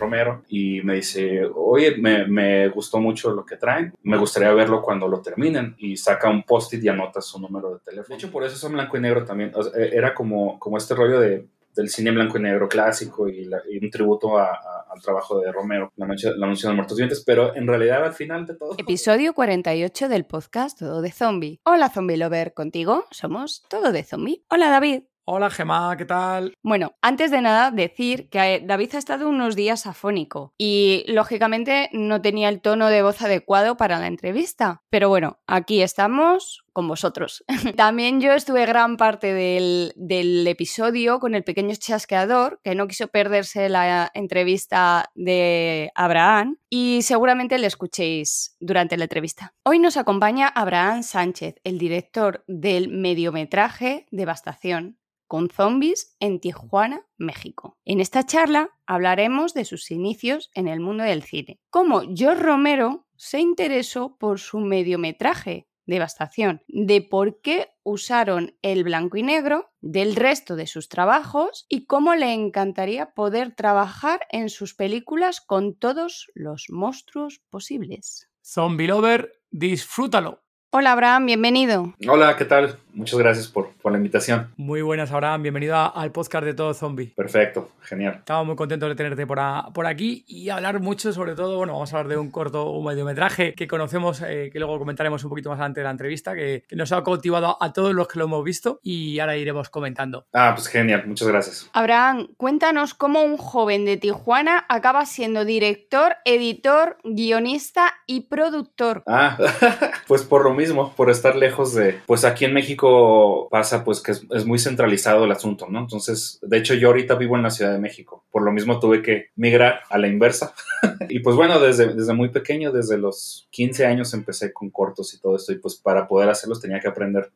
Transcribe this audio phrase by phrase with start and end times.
[0.00, 4.82] Romero y me dice, oye, me, me, gustó mucho lo que traen, me gustaría verlo
[4.82, 8.08] cuando lo terminen y saca un post-it y anota su número de teléfono.
[8.08, 9.52] De hecho, por eso son blanco y negro también.
[9.54, 13.44] O sea, era como, como este rollo de, del cine blanco y negro clásico y,
[13.44, 16.68] la, y un tributo a, a, al trabajo de Romero, la noche, la noche de
[16.68, 18.74] los muertos vivientes, pero en realidad al final de todo...
[18.78, 21.60] Episodio 48 del podcast Todo de Zombie.
[21.64, 24.44] Hola Zombie Lover, contigo somos Todo de Zombie.
[24.48, 25.09] Hola David.
[25.32, 26.54] Hola Gemma, ¿qué tal?
[26.60, 32.20] Bueno, antes de nada decir que David ha estado unos días afónico y lógicamente no
[32.20, 34.82] tenía el tono de voz adecuado para la entrevista.
[34.90, 37.44] Pero bueno, aquí estamos con vosotros.
[37.76, 43.06] También yo estuve gran parte del, del, episodio con el pequeño chasqueador que no quiso
[43.06, 49.54] perderse la entrevista de Abraham y seguramente le escuchéis durante la entrevista.
[49.62, 54.96] Hoy nos acompaña Abraham Sánchez, el director del mediometraje Devastación
[55.30, 57.78] con zombies en Tijuana, México.
[57.84, 63.06] En esta charla hablaremos de sus inicios en el mundo del cine, cómo George Romero
[63.14, 70.16] se interesó por su mediometraje Devastación, de por qué usaron el blanco y negro, del
[70.16, 76.28] resto de sus trabajos y cómo le encantaría poder trabajar en sus películas con todos
[76.34, 78.28] los monstruos posibles.
[78.44, 80.42] Zombie Lover, disfrútalo.
[80.72, 81.94] Hola Abraham, bienvenido.
[82.06, 82.78] Hola, ¿qué tal?
[82.92, 84.52] Muchas gracias por, por la invitación.
[84.56, 85.42] Muy buenas, Abraham.
[85.42, 87.12] Bienvenido a, al podcast de Todo Zombie.
[87.16, 88.16] Perfecto, genial.
[88.18, 91.72] Estamos muy contentos de tenerte por, a, por, aquí y hablar mucho, sobre todo, bueno,
[91.72, 95.30] vamos a hablar de un corto, un mediometraje que conocemos, eh, que luego comentaremos un
[95.30, 98.18] poquito más adelante de la entrevista, que, que, nos ha cautivado a todos los que
[98.18, 100.26] lo hemos visto y ahora iremos comentando.
[100.32, 101.70] Ah, pues genial, muchas gracias.
[101.72, 109.02] Abraham, cuéntanos cómo un joven de Tijuana acaba siendo director, editor, guionista y productor.
[109.06, 109.38] Ah,
[110.06, 114.12] pues por lo mismo, por estar lejos de, pues aquí en México pasa pues que
[114.12, 115.80] es, muy centralizado el asunto, ¿no?
[115.80, 119.02] Entonces, de hecho yo ahorita vivo en la Ciudad de México, por lo mismo tuve
[119.02, 120.54] que migrar a la inversa.
[121.08, 125.20] y pues bueno, desde, desde muy pequeño, desde los 15 años empecé con cortos y
[125.20, 127.30] todo esto y pues para poder hacerlos tenía que aprender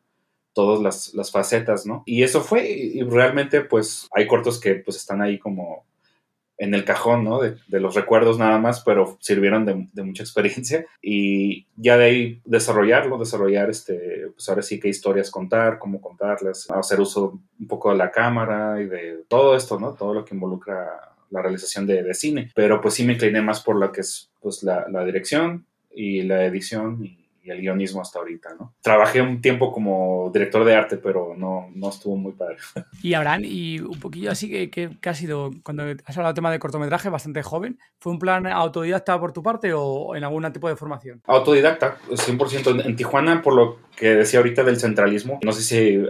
[0.53, 2.03] todas las, las facetas, ¿no?
[2.07, 5.84] Y eso fue, y realmente pues hay cortos que pues están ahí como
[6.59, 7.41] en el cajón, ¿no?
[7.41, 12.04] De, de, los recuerdos nada más, pero sirvieron de, de, mucha experiencia y ya de
[12.04, 17.66] ahí desarrollarlo, desarrollar, este, pues ahora sí qué historias contar, cómo contarlas, hacer uso un
[17.66, 19.94] poco de la cámara y de todo esto, ¿no?
[19.94, 23.60] Todo lo que involucra la realización de, de cine, pero pues sí me incliné más
[23.60, 28.00] por lo que es pues la, la dirección y la edición y, y el guionismo
[28.00, 28.75] hasta ahorita, ¿no?
[28.81, 32.56] Trabajé un tiempo como director de arte, pero no, no estuvo muy padre.
[33.03, 36.37] Y Abraham, y un poquillo así que, que, que, ha sido, cuando has hablado del
[36.37, 40.50] tema de cortometraje, bastante joven, ¿fue un plan autodidacta por tu parte o en algún
[40.53, 41.21] tipo de formación?
[41.27, 42.87] Autodidacta, 100%.
[42.87, 46.09] En Tijuana, por lo que decía ahorita del centralismo, no sé si uh,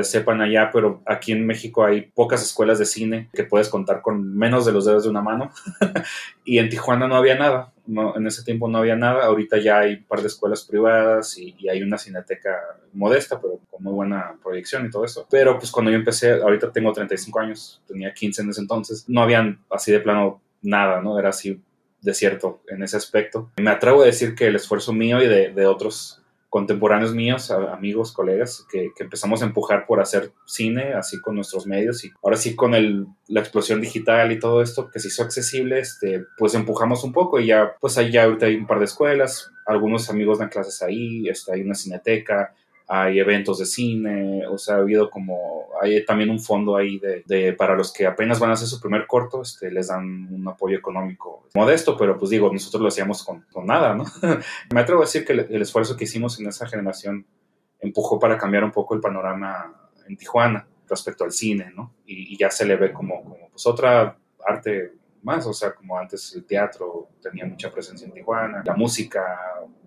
[0.00, 4.02] uh, sepan allá, pero aquí en México hay pocas escuelas de cine que puedes contar
[4.02, 5.50] con menos de los dedos de una mano.
[6.44, 9.80] y en Tijuana no había nada no, en ese tiempo no había nada, ahorita ya
[9.80, 12.58] hay un par de escuelas privadas y, y, hay una cineteca
[12.92, 15.26] modesta, pero con muy buena proyección y todo eso.
[15.30, 19.22] Pero pues cuando yo empecé, ahorita tengo 35 años, tenía 15 en ese entonces, no
[19.22, 21.18] habían así de plano nada, ¿no?
[21.18, 21.60] Era así
[22.00, 23.50] desierto en ese aspecto.
[23.56, 26.23] Me atrevo a decir que el esfuerzo mío y de, de otros
[26.54, 31.66] contemporáneos míos, amigos, colegas, que, que, empezamos a empujar por hacer cine, así con nuestros
[31.66, 35.24] medios y ahora sí con el, la explosión digital y todo esto que se hizo
[35.24, 38.84] accesible, este, pues empujamos un poco y ya, pues ya ahorita hay un par de
[38.84, 42.54] escuelas, algunos amigos dan clases ahí, está, hay una cineteca,
[42.86, 47.22] hay eventos de cine, o sea, ha habido como, hay también un fondo ahí de,
[47.26, 50.46] de, para los que apenas van a hacer su primer corto, este, les dan un
[50.46, 54.04] apoyo económico modesto, pero pues digo, nosotros lo hacíamos con, con nada, ¿no?
[54.74, 57.26] Me atrevo a decir que el, el, esfuerzo que hicimos en esa generación
[57.80, 61.94] empujó para cambiar un poco el panorama en Tijuana respecto al cine, ¿no?
[62.04, 64.92] Y, y ya se le ve como, como pues otra arte
[65.22, 69.22] más, o sea, como antes el teatro tenía mucha presencia en Tijuana, la música,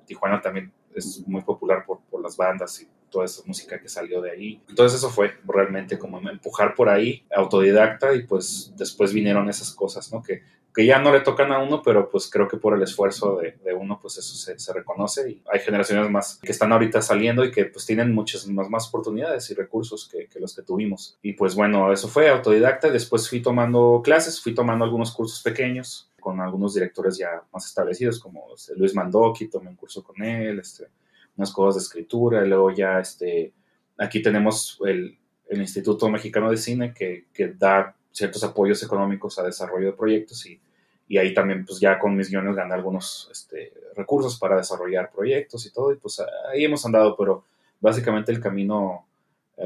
[0.06, 4.22] Tijuana también es muy popular por, por las bandas y toda esa música que salió
[4.22, 4.62] de ahí.
[4.70, 10.12] Entonces eso fue realmente como empujar por ahí, autodidacta, y pues después vinieron esas cosas,
[10.12, 10.22] ¿no?
[10.22, 10.44] Que,
[10.76, 13.58] que ya no le tocan a uno, pero pues creo que por el esfuerzo de,
[13.64, 15.32] de uno, pues eso se, se, reconoce.
[15.32, 18.88] Y hay generaciones más que están ahorita saliendo y que pues tienen muchas más, más
[18.90, 21.18] oportunidades y recursos que, que los que tuvimos.
[21.24, 22.92] Y pues bueno, eso fue autodidacta.
[22.92, 28.20] Después fui tomando clases, fui tomando algunos cursos pequeños con algunos directores ya más establecidos,
[28.20, 30.90] como este, Luis Mandoki, tomé un curso con él, este,
[31.38, 33.54] unas cosas de escritura, y luego ya este,
[33.98, 35.18] aquí tenemos el,
[35.50, 40.46] el Instituto Mexicano de Cine que, que, da ciertos apoyos económicos a desarrollo de proyectos
[40.48, 40.60] y,
[41.08, 45.66] y ahí también pues ya con mis guiones gané algunos este, recursos para desarrollar proyectos
[45.66, 47.46] y todo y pues ahí hemos andado, pero
[47.80, 49.07] básicamente el camino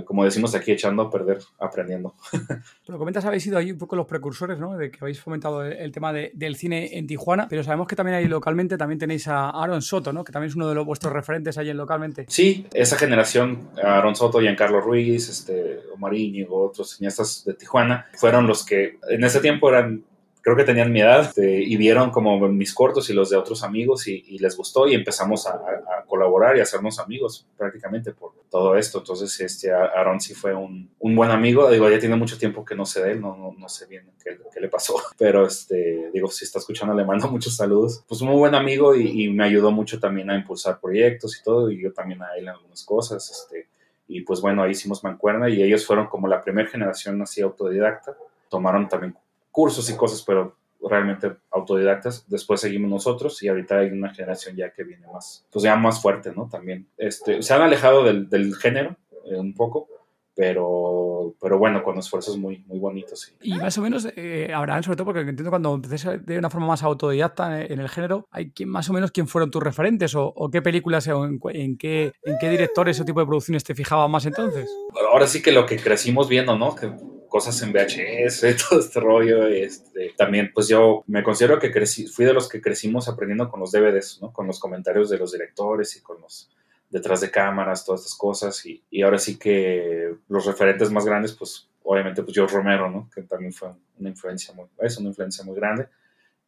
[0.06, 2.16] como decimos aquí, echando a perder, aprendiendo.
[2.86, 4.78] Pero comentas, habéis sido ahí un poco los precursores, ¿no?
[4.78, 7.96] De que habéis fomentado el, el tema de, del cine en Tijuana, pero sabemos que
[7.96, 10.24] también ahí localmente también tenéis a Aaron Soto, ¿no?
[10.24, 12.26] Que también es uno de los, vuestros referentes ahí en localmente.
[12.30, 18.48] Sí, esa generación, Aaron Soto, Giancarlo Ruiz, este, Omar Íñigo, otros cineastas de Tijuana, fueron
[18.48, 20.04] los que en ese tiempo eran
[20.42, 23.64] creo que tenían mi edad este, y vieron como mis cortos y los de otros
[23.64, 28.12] amigos y, y les gustó y empezamos a, a, colaborar y a hacernos amigos prácticamente
[28.12, 28.98] por todo esto.
[28.98, 31.70] Entonces, este, Aaron sí fue un, un, buen amigo.
[31.70, 34.12] Digo, ya tiene mucho tiempo que no sé de él, no, no, no sé bien
[34.22, 38.04] qué, qué, le pasó, pero este, digo, si está escuchando, le mando muchos saludos.
[38.08, 41.44] Pues un muy buen amigo y, y, me ayudó mucho también a impulsar proyectos y
[41.44, 43.30] todo, y yo también a él en algunas cosas.
[43.30, 43.70] Este,
[44.08, 48.18] y pues bueno, ahí hicimos mancuerna y ellos fueron como la primera generación así autodidacta.
[48.50, 49.16] Tomaron también
[49.52, 50.56] cursos y cosas, pero
[50.90, 52.26] realmente autodidactas.
[52.28, 56.02] Después seguimos nosotros y ahorita hay una generación ya que viene más, pues ya más
[56.02, 56.50] fuerte, ¿no?
[56.50, 56.88] También.
[56.98, 59.88] Este, se han alejado del, del género eh, un poco,
[60.34, 63.32] pero, pero bueno, con esfuerzos muy, muy bonitos.
[63.42, 66.68] Y más o menos, eh, Abraham, sobre todo porque entiendo cuando empecé de una forma
[66.68, 70.16] más autodidacta en, en el género, hay quien, más o menos quién fueron tus referentes
[70.16, 73.64] o, o qué películas o en, en, qué, en qué directores o tipo de producciones
[73.64, 74.68] te fijaba más entonces.
[75.12, 76.76] Ahora sí que lo que crecimos viendo, ¿no?
[76.76, 76.92] Que
[77.32, 79.48] cosas en VHS, todo este rollo.
[79.48, 83.62] Este, también, pues yo me considero que crecí, fui de los que crecimos aprendiendo con
[83.62, 84.34] los DVDs, ¿no?
[84.34, 86.52] Con los comentarios de los directores y con los
[86.90, 88.66] detrás de cámaras, todas estas cosas.
[88.66, 93.10] Y, y ahora sí que los referentes más grandes, pues obviamente, pues George Romero, ¿no?
[93.16, 95.88] Que también fue una influencia muy, es una influencia muy grande.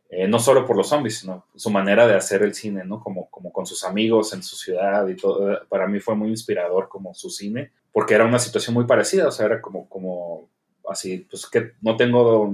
[0.10, 3.00] Eh, no solo por los zombies, sino su manera de hacer el cine, ¿no?
[3.00, 5.66] Como, como con sus amigos en su ciudad y todo.
[5.70, 9.32] Para mí fue muy inspirador como su cine, porque era una situación muy parecida, o
[9.32, 10.50] sea, era como, como
[10.90, 12.52] así, pues que no tengo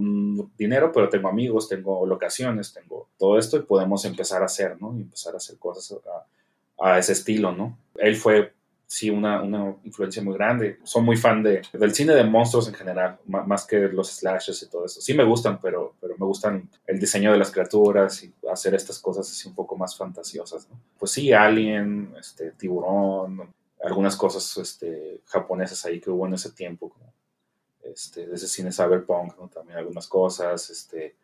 [0.58, 4.96] dinero, pero tengo amigos, tengo locaciones, tengo todo esto y podemos empezar a hacer, ¿no?
[4.96, 6.00] Y empezar a hacer cosas
[6.82, 7.78] a, ese estilo, ¿no?
[7.96, 8.54] Él fue,
[8.86, 10.80] sí, una, una, influencia muy grande.
[10.84, 14.70] Soy muy fan de, del cine de monstruos en general, más que los slashes y
[14.70, 15.02] todo eso.
[15.02, 19.00] Sí me gustan, pero, pero me gustan el diseño de las criaturas y hacer estas
[19.00, 20.80] cosas así un poco más fantasiosas, ¿no?
[20.98, 23.54] Pues sí, Alien, este, Tiburón,
[23.84, 27.10] algunas cosas este, japonesas ahí que hubo en ese tiempo, como
[27.94, 29.48] este, de ese cine cyberpunk, ¿no?
[29.48, 31.16] también algunas cosas, este,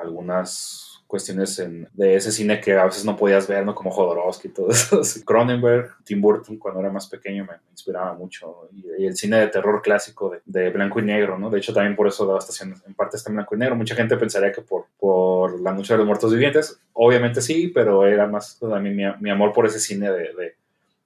[0.00, 3.74] algunas cuestiones en, de ese cine que a veces no podías ver, ¿no?
[3.74, 5.02] como Jodorowsky y todo eso.
[5.26, 8.70] Cronenberg, Tim Burton, cuando era más pequeño me, inspiraba mucho.
[8.72, 11.50] Y, el cine de terror clásico de, de, blanco y negro, ¿no?
[11.50, 13.76] De hecho, también por eso Devastación en parte está en blanco y negro.
[13.76, 18.06] Mucha gente pensaría que por, por La Noche de los Muertos Vivientes, obviamente sí, pero
[18.06, 20.56] era más también mi, amor por ese cine de, de,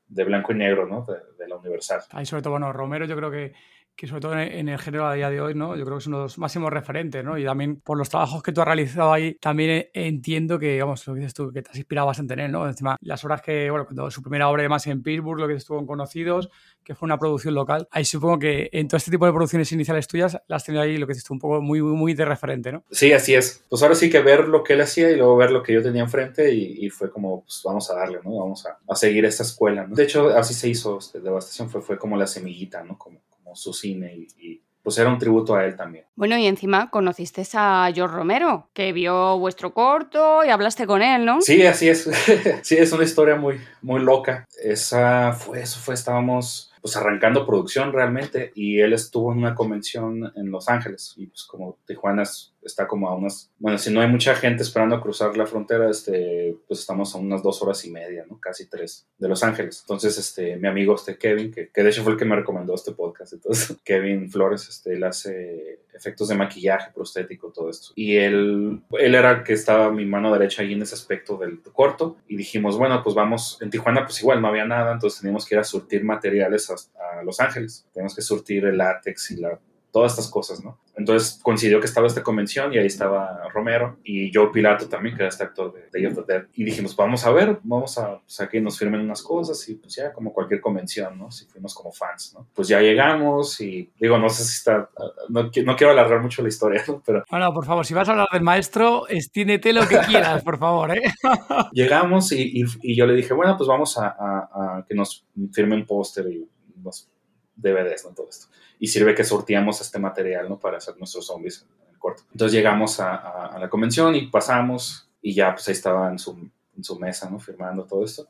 [0.06, 1.04] de blanco y negro, ¿no?
[1.04, 2.02] De, de la Universal.
[2.10, 3.54] Ahí sobre todo, bueno, Romero yo creo que
[3.96, 5.74] que sobre todo en el género a día de hoy, ¿no?
[5.74, 7.38] Yo creo que es uno de los máximos referentes, ¿no?
[7.38, 11.14] Y también por los trabajos que tú has realizado ahí, también entiendo que, vamos, lo
[11.14, 12.68] que dices tú, que te has inspirado bastante en él, ¿no?
[12.68, 15.78] Encima, las horas que, bueno, cuando su primera obra además en Pittsburgh, lo que estuvo
[15.78, 16.50] en Conocidos,
[16.84, 20.06] que fue una producción local, ahí supongo que en todo este tipo de producciones iniciales
[20.06, 22.70] tuyas, las has tenido ahí, lo que dices tú, un poco muy, muy, de referente,
[22.70, 22.84] ¿no?
[22.90, 23.64] Sí, así es.
[23.70, 25.82] Pues ahora sí que ver lo que él hacía y luego ver lo que yo
[25.82, 28.38] tenía enfrente y, fue como, pues vamos a darle, ¿no?
[28.38, 29.96] Vamos a, seguir esta escuela, ¿no?
[29.96, 32.96] De hecho, así se hizo, este, Devastación fue, fue como la semillita, ¿no?
[32.96, 33.20] Como
[33.56, 36.04] su cine y, y pues era un tributo a él también.
[36.14, 41.24] Bueno, y encima conociste a George Romero, que vio vuestro corto y hablaste con él,
[41.24, 41.40] ¿no?
[41.40, 42.08] Sí, así es.
[42.62, 44.44] sí, es una historia muy, muy loca.
[44.62, 50.32] Esa fue, eso fue, estábamos pues arrancando producción realmente y él estuvo en una convención
[50.36, 52.22] en Los Ángeles y pues como Tijuana
[52.66, 55.90] está como a unas, bueno, si no hay mucha gente esperando a cruzar la frontera,
[55.90, 58.38] este, pues estamos a unas dos horas y media, ¿no?
[58.40, 59.80] Casi tres de Los Ángeles.
[59.82, 62.74] Entonces, este, mi amigo, este Kevin, que, que de hecho fue el que me recomendó
[62.74, 67.92] este podcast, entonces, Kevin Flores, este, él hace efectos de maquillaje, prostético, todo esto.
[67.94, 71.62] Y él, él era el que estaba mi mano derecha ahí en ese aspecto del
[71.62, 75.46] corto y dijimos, bueno, pues vamos, en Tijuana pues igual no había nada, entonces teníamos
[75.46, 76.74] que ir a surtir materiales a,
[77.18, 79.58] a Los Ángeles, teníamos que surtir el látex y la
[79.96, 80.78] todas estas cosas, ¿no?
[80.94, 85.22] Entonces coincidió que estaba esta convención y ahí estaba Romero y Joe Pilato también, que
[85.22, 86.44] era este actor de Day of the Dead.
[86.52, 89.94] Y dijimos, vamos a ver, vamos a, pues, que nos firmen unas cosas y pues
[89.94, 91.30] ya como cualquier convención, ¿no?
[91.30, 92.46] Si fuimos como fans, ¿no?
[92.52, 94.90] Pues ya llegamos y digo, no sé si está,
[95.30, 97.02] no, no quiero alargar mucho la historia, ¿no?
[97.02, 97.24] Pero...
[97.30, 100.94] Bueno, por favor, si vas a hablar del maestro, estínete lo que quieras, por favor,
[100.94, 101.00] ¿eh?
[101.72, 105.24] Llegamos y, y, yo le dije, bueno, pues vamos a, a, a que nos
[105.54, 106.46] firmen póster y
[106.84, 107.08] los
[107.56, 108.10] DVDs, ¿no?
[108.12, 108.48] Todo esto
[108.78, 110.58] y sirve que sorteamos este material, ¿no?
[110.58, 112.22] Para hacer nuestros zombies en el corto.
[112.32, 116.32] Entonces llegamos a, a, la convención y pasamos y ya pues ahí estaba en su,
[116.76, 117.38] en su, mesa, ¿no?
[117.38, 118.28] Firmando todo esto.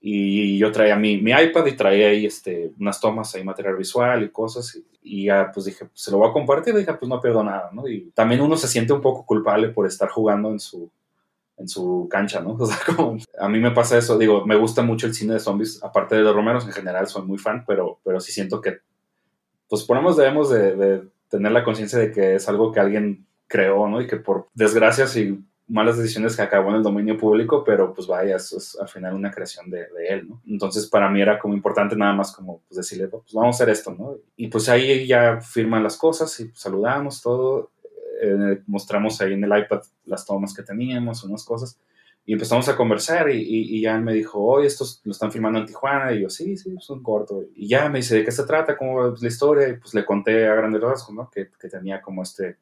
[0.00, 4.22] Y yo traía mi, mi iPad y traía ahí este, unas tomas, ahí material visual
[4.22, 4.78] y cosas.
[5.02, 6.74] Y, ya pues dije, pues, se lo voy a compartir.
[6.74, 7.88] Y dije, pues no pierdo nada, ¿no?
[7.88, 10.88] Y también uno se siente un poco culpable por estar jugando en su,
[11.58, 12.54] en su cancha, ¿no?
[12.58, 15.40] O sea, como a mí me pasa eso, digo, me gusta mucho el cine de
[15.40, 18.78] zombies, aparte de los romeros en general, soy muy fan, pero, pero sí siento que
[19.68, 23.26] pues por lo menos debemos de, tener la conciencia de que es algo que alguien
[23.46, 24.00] creó, ¿no?
[24.00, 28.06] Y que por desgracias y malas decisiones que acabó en el dominio público, pero pues
[28.06, 30.40] vaya, eso es al final una creación de, él, ¿no?
[30.46, 33.68] Entonces para mí era como importante nada más como pues decirle, pues vamos a hacer
[33.68, 34.16] esto, ¿no?
[34.36, 37.70] Y pues ahí ya firman las cosas y saludamos todo,
[38.20, 41.78] eh, mostramos ahí en el iPad las tomas que teníamos, unas cosas,
[42.28, 45.64] y empezamos a conversar y, y, ya me dijo, oye, estos lo están filmando en
[45.64, 46.12] Tijuana.
[46.12, 47.42] Y yo, sí, sí, es un corto.
[47.54, 48.76] Y ya me dice, ¿de qué se trata?
[48.76, 49.66] ¿Cómo es la historia?
[49.66, 51.30] Y pues le conté a grandes rasgos, ¿no?
[51.30, 52.58] Que, que tenía como este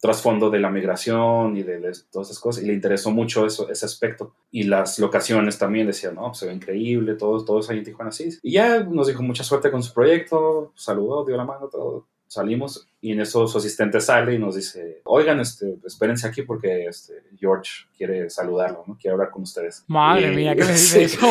[0.00, 2.62] trasfondo de la migración y de, todas esas cosas.
[2.62, 4.32] Y le interesó mucho eso, ese aspecto.
[4.50, 8.12] Y las locaciones también, decía, no, pues, se ve increíble, todos, todos ahí en Tijuana,
[8.12, 8.30] sí.
[8.42, 12.86] Y ya nos dijo mucha suerte con su proyecto, saludó, dio la mano, todo salimos
[13.00, 17.24] y en eso su asistente sale y nos dice, oigan, este, espérense aquí porque este,
[17.36, 18.96] George quiere saludarlo, ¿no?
[18.96, 19.84] Quiere hablar con ustedes.
[19.88, 21.18] Madre mía, ¿qué me dices?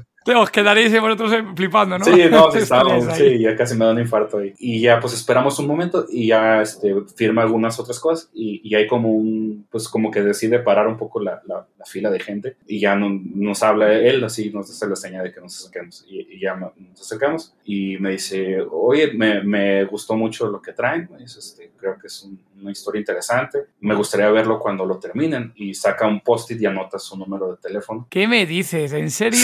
[0.26, 2.04] Os quedaréis vosotros flipando, ¿no?
[2.04, 4.52] Sí, no, sí, estábamos, sí, ya casi me da un infarto ahí.
[4.58, 8.74] Y ya pues esperamos un momento y ya este, firma algunas otras cosas y, y
[8.74, 12.56] hay como un, pues como que decide parar un poco la, la, fila de gente
[12.68, 16.04] y ya no, nos habla él, así nos hace la señal de que nos acerquemos
[16.08, 21.08] y, ya nos acercamos y me dice, oye, me, me gustó mucho lo que traen,
[21.18, 22.28] este, creo que es
[22.60, 26.98] una historia interesante, me gustaría verlo cuando lo terminen y saca un post-it y anota
[26.98, 28.06] su número de teléfono.
[28.08, 28.92] ¿Qué me dices?
[28.92, 29.40] ¿En serio?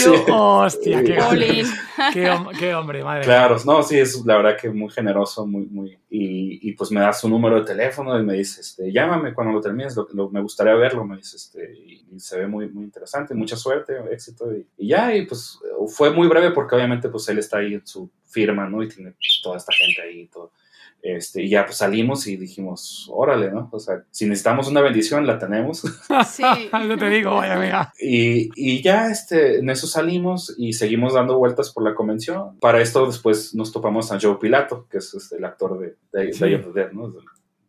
[0.77, 1.17] Hostia, qué,
[2.59, 3.23] qué, hombre, madre.
[3.23, 7.01] Claro, no, sí, es la verdad que muy generoso, muy, muy, y, y, pues me
[7.01, 10.41] da su número de teléfono y me dice, este, llámame cuando lo termines, lo, me
[10.41, 14.65] gustaría verlo, me dice, este, y, se ve muy, muy interesante, mucha suerte, éxito, y,
[14.77, 18.09] y, ya, y pues fue muy breve porque obviamente pues él está ahí en su
[18.25, 18.83] firma, ¿no?
[18.83, 20.51] Y tiene pues, toda esta gente ahí y todo.
[21.01, 23.69] Este, y ya pues salimos y dijimos, órale, ¿no?
[23.71, 25.83] O sea, si necesitamos una bendición, la tenemos.
[26.27, 26.43] Sí.
[26.87, 27.93] Yo te digo, vaya amiga.
[27.99, 32.57] Y, y, ya este, en eso salimos y seguimos dando vueltas por la convención.
[32.59, 36.55] Para esto después nos topamos a Joe Pilato, que es este, el actor de Day,
[36.55, 37.13] of the Dead, ¿no?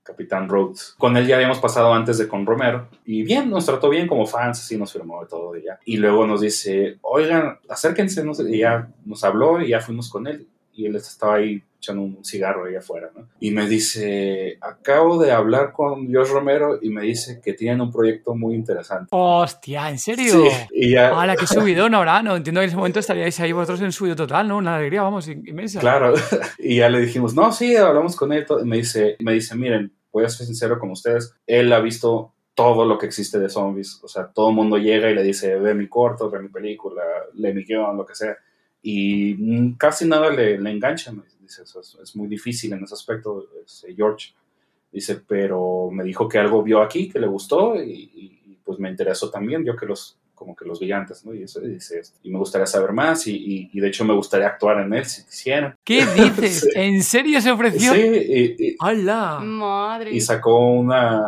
[0.02, 0.94] Capitán Rhodes.
[0.97, 2.88] Con él ya habíamos pasado antes de con Romero.
[3.04, 5.78] Y bien, nos trató bien como fans, así nos firmó de todo y ya.
[5.85, 10.08] Y luego nos dice, oigan, acérquense, no sé, y ya nos habló y ya fuimos
[10.08, 10.49] con él.
[10.73, 13.28] Y él estaba ahí echando un cigarro ahí afuera, ¿no?
[13.40, 17.92] Y me dice, acabo de hablar con Dios Romero y me dice que tienen un
[17.92, 19.06] proyecto muy interesante.
[19.11, 20.32] Hostia, ¿en serio?
[20.32, 21.18] Sí, y ya...
[21.18, 22.23] ¡Hala, qué subidón ahora!
[22.23, 24.56] No, entiendo que en ese momento estaríais ahí vosotros en subido total, ¿no?
[24.56, 25.78] Una alegría, vamos, inmensa.
[25.80, 26.14] Claro,
[26.58, 29.92] y ya le dijimos, no, sí, hablamos con él, y me dice, me dice, miren,
[30.12, 34.00] voy a ser sincero con ustedes, él ha visto todo lo que existe de zombies,
[34.02, 37.02] o sea, todo el mundo llega y le dice, ve mi corto, ve mi película,
[37.35, 38.37] lee mi guion, lo que sea,
[38.82, 42.95] y casi nada le, le engancha, me dice dice, eso es, muy difícil en ese
[42.95, 43.47] aspecto,
[43.97, 44.35] George.
[44.93, 49.31] Dice, pero me dijo que algo vio aquí, que le gustó y, pues me interesó
[49.31, 51.35] también, yo que los como que los gigantes, ¿no?
[51.35, 54.78] Y eso dice, y me gustaría saber más y, y, de hecho me gustaría actuar
[54.83, 55.75] en él si quisiera.
[55.83, 56.69] ¿Qué dices?
[56.76, 57.93] ¿En serio se ofreció?
[57.93, 59.40] Sí, y, ¡Hala!
[59.40, 60.12] Madre.
[60.12, 61.25] Y sacó una,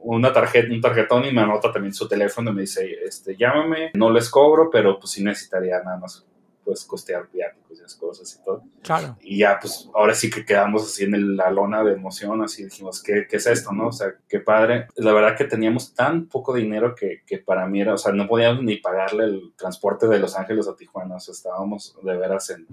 [0.00, 3.90] una tarjeta, un tarjetón y me anota también su teléfono y me dice, este, llámame,
[3.92, 6.24] no les cobro, pero pues sí necesitaría nada más
[6.64, 8.62] pues costear viáticos y esas cosas y todo.
[8.82, 9.16] Claro.
[9.20, 13.02] Y ya, pues ahora sí que quedamos así en la lona de emoción, así dijimos,
[13.02, 13.88] ¿qué, ¿qué, es esto, no?
[13.88, 14.88] O sea, qué padre.
[14.96, 18.26] La verdad que teníamos tan poco dinero que, que, para mí era, o sea, no
[18.26, 22.50] podíamos ni pagarle el transporte de Los Ángeles a Tijuana, o sea, estábamos de veras
[22.50, 22.66] en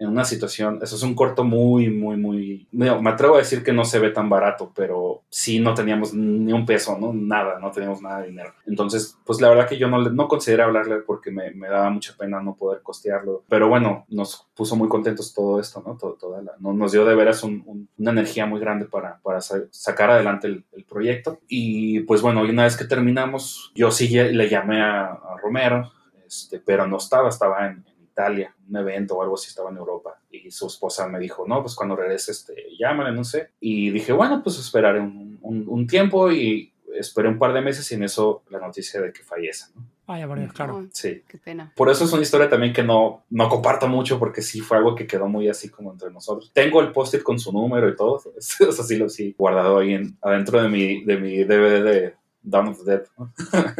[0.00, 3.72] en una situación, eso es un corto muy, muy, muy, me atrevo a decir que
[3.72, 7.12] no se ve tan barato, pero sí no teníamos ni un peso, ¿no?
[7.12, 8.54] Nada, no teníamos nada de dinero.
[8.66, 12.16] Entonces, pues la verdad que yo no, no consideré hablarle porque me, me daba mucha
[12.16, 13.44] pena no poder costearlo.
[13.46, 15.98] Pero bueno, nos puso muy contentos todo esto, ¿no?
[15.98, 20.46] Todo, toda la, nos dio de veras una energía muy grande para, para sacar adelante
[20.46, 21.38] el, proyecto.
[21.46, 25.92] Y pues bueno, una vez que terminamos, yo sí le llamé a, Romero,
[26.26, 30.20] este, pero no estaba, estaba en, Italia, un evento o algo así, estaba en Europa.
[30.30, 33.50] Y su esposa me dijo, no, pues cuando regrese, este, llámale, no sé.
[33.60, 37.94] Y dije, bueno, pues esperaré un, un tiempo y esperé un par de meses y
[37.94, 39.84] en eso la noticia de que fallece, ¿no?
[40.06, 40.88] Vaya, por Dios, claro.
[40.92, 41.22] Sí.
[41.28, 41.72] Qué pena.
[41.76, 44.96] Por eso es una historia también que no, no comparto mucho porque sí fue algo
[44.96, 46.50] que quedó muy así como entre nosotros.
[46.52, 49.94] Tengo el post-it con su número y todo, o sea, sí lo sí guardado ahí
[49.94, 53.06] en, adentro de mi, de mi DVD de Dawn of the Dead.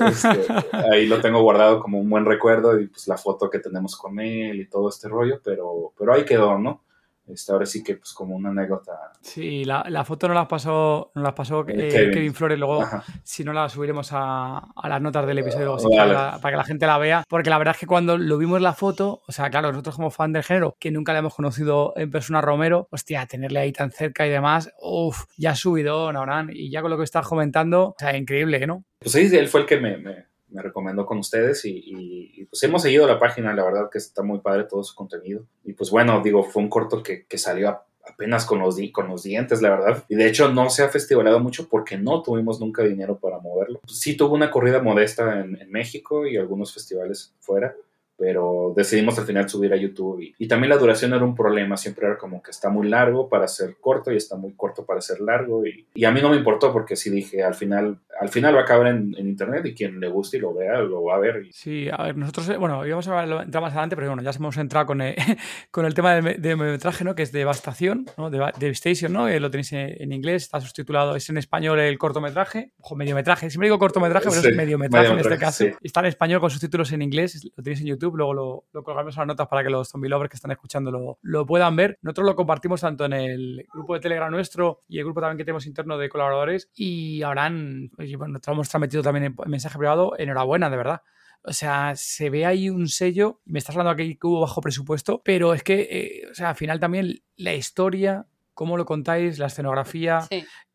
[0.00, 0.46] Este,
[0.90, 4.18] ahí lo tengo guardado como un buen recuerdo y pues la foto que tenemos con
[4.20, 6.82] él y todo este rollo, pero, pero ahí quedó, ¿no?
[7.32, 9.12] Este, ahora sí que, pues, como una anécdota.
[9.20, 12.34] Sí, la, la foto nos la pasó, nos las pasó eh, Kevin.
[12.34, 12.58] Flores.
[12.58, 12.84] Luego,
[13.22, 16.98] si no, la subiremos a, a las notas del episodio para, que la gente la
[16.98, 17.24] vea.
[17.28, 20.10] Porque la verdad es que cuando lo vimos la foto, o sea, claro, nosotros como
[20.10, 23.90] fan del género, que nunca le hemos conocido en persona Romero, hostia, tenerle ahí tan
[23.90, 26.50] cerca y demás, uff, ya ha subido, Naurán.
[26.52, 28.84] Y ya con lo que estás comentando, o sea, increíble, ¿no?
[28.98, 33.06] Pues sí, él fue el que me me recomendó con ustedes y, pues hemos seguido
[33.06, 35.44] la página, la verdad que está muy padre todo su contenido.
[35.64, 39.22] Y pues bueno, digo, fue un corto que, que salió apenas con los, con los
[39.22, 40.04] dientes, la verdad.
[40.08, 43.80] Y de hecho no se ha festivalado mucho porque no tuvimos nunca dinero para moverlo.
[43.86, 47.74] Sí tuvo una corrida modesta en, en México y algunos festivales fuera,
[48.20, 52.06] pero decidimos al final subir a YouTube y, también la duración era un problema, siempre
[52.06, 55.20] era como que está muy largo para ser corto y está muy corto para ser
[55.20, 58.54] largo y, y a mí no me importó porque sí dije al final al final
[58.54, 61.18] va a caber en, internet y quien le guste y lo vea lo va a
[61.18, 61.46] ver.
[61.52, 64.56] Sí, a ver, nosotros, eh, bueno, íbamos a entrar más adelante, pero bueno, ya hemos
[64.58, 65.14] entrado con el,
[65.70, 67.14] con el tema de, de metraje, ¿no?
[67.14, 68.28] Que es Devastación, ¿no?
[68.28, 69.26] De, Devastation, ¿no?
[69.26, 73.68] Eh, lo tenéis en, inglés, está subtitulado, es en español el cortometraje, o mediometraje, siempre
[73.68, 75.64] digo cortometraje, pero es mediometraje, en este caso.
[75.80, 79.16] Está en español con subtítulos en inglés, lo tenéis en YouTube, luego lo, lo colgamos
[79.16, 81.98] en las notas para que los zombie lovers que están escuchando lo, lo, puedan ver.
[82.02, 85.44] Nosotros lo compartimos tanto en el grupo de Telegram nuestro y el grupo también que
[85.44, 90.68] tenemos interno de colaboradores y habrán, y bueno, hemos transmitido también en mensaje privado, enhorabuena,
[90.68, 91.02] de verdad.
[91.42, 95.22] O sea, se ve ahí un sello, me estás hablando aquí que hubo bajo presupuesto,
[95.24, 99.46] pero es que, eh, o sea, al final también la historia, cómo lo contáis, la
[99.46, 100.20] escenografía,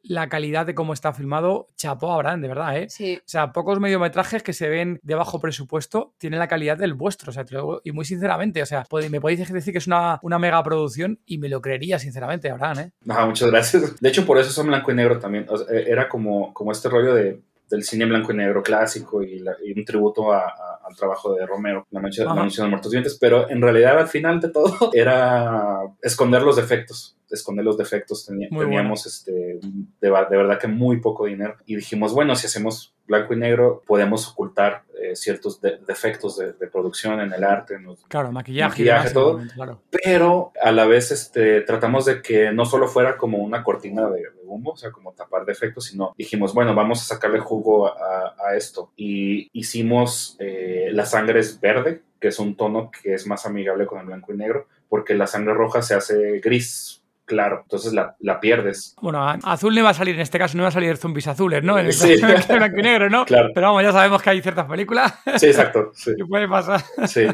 [0.01, 2.87] la calidad de cómo está filmado, chapó Abraham, de verdad, ¿eh?
[2.89, 3.17] Sí.
[3.17, 7.31] O sea, pocos mediometrajes que se ven de bajo presupuesto tienen la calidad del vuestro,
[7.31, 7.45] o sea,
[7.83, 11.37] y muy sinceramente, o sea, me podéis decir que es una, una mega producción y
[11.37, 12.91] me lo creería, sinceramente, Abraham, ¿eh?
[13.03, 13.99] No, muchas gracias.
[13.99, 15.47] De hecho, por eso son blanco y negro también.
[15.69, 19.43] era como, como este rollo de del cine blanco y negro clásico y,
[19.75, 23.49] un tributo al trabajo de Romero, La Noche, la noche de los Muertos Vientes, pero
[23.49, 28.25] en realidad al final de todo era esconder los defectos, esconder los defectos.
[28.25, 29.59] teníamos este, de,
[29.99, 34.27] de, verdad que muy poco dinero y dijimos, bueno, si hacemos blanco y negro podemos
[34.27, 37.75] ocultar eh, ciertos defectos de, producción en el arte.
[37.75, 39.41] En claro, maquillaje, maquillaje todo.
[39.89, 44.23] Pero a la vez este, tratamos de que no solo fuera como una cortina de,
[44.45, 48.91] humo, o sea, como tapar defectos, sino dijimos, bueno, vamos a sacarle jugo a, esto.
[48.95, 53.85] Y hicimos eh, La sangre es verde, que es un tono que es más amigable
[53.85, 58.15] con el blanco y negro, porque la sangre roja se hace gris claro, entonces la,
[58.19, 58.95] la, pierdes.
[59.01, 61.63] Bueno, azul no iba a salir en este caso, no iba a salir zombies azules,
[61.63, 61.77] ¿no?
[61.77, 62.19] En el sí.
[62.19, 63.25] caso blanco y negro, ¿no?
[63.25, 63.51] Claro.
[63.53, 65.13] Pero vamos, ya sabemos que hay ciertas películas.
[65.37, 65.91] Sí, exacto.
[65.93, 66.11] Sí.
[66.17, 66.81] ¿Qué puede pasar?
[67.07, 67.25] Sí.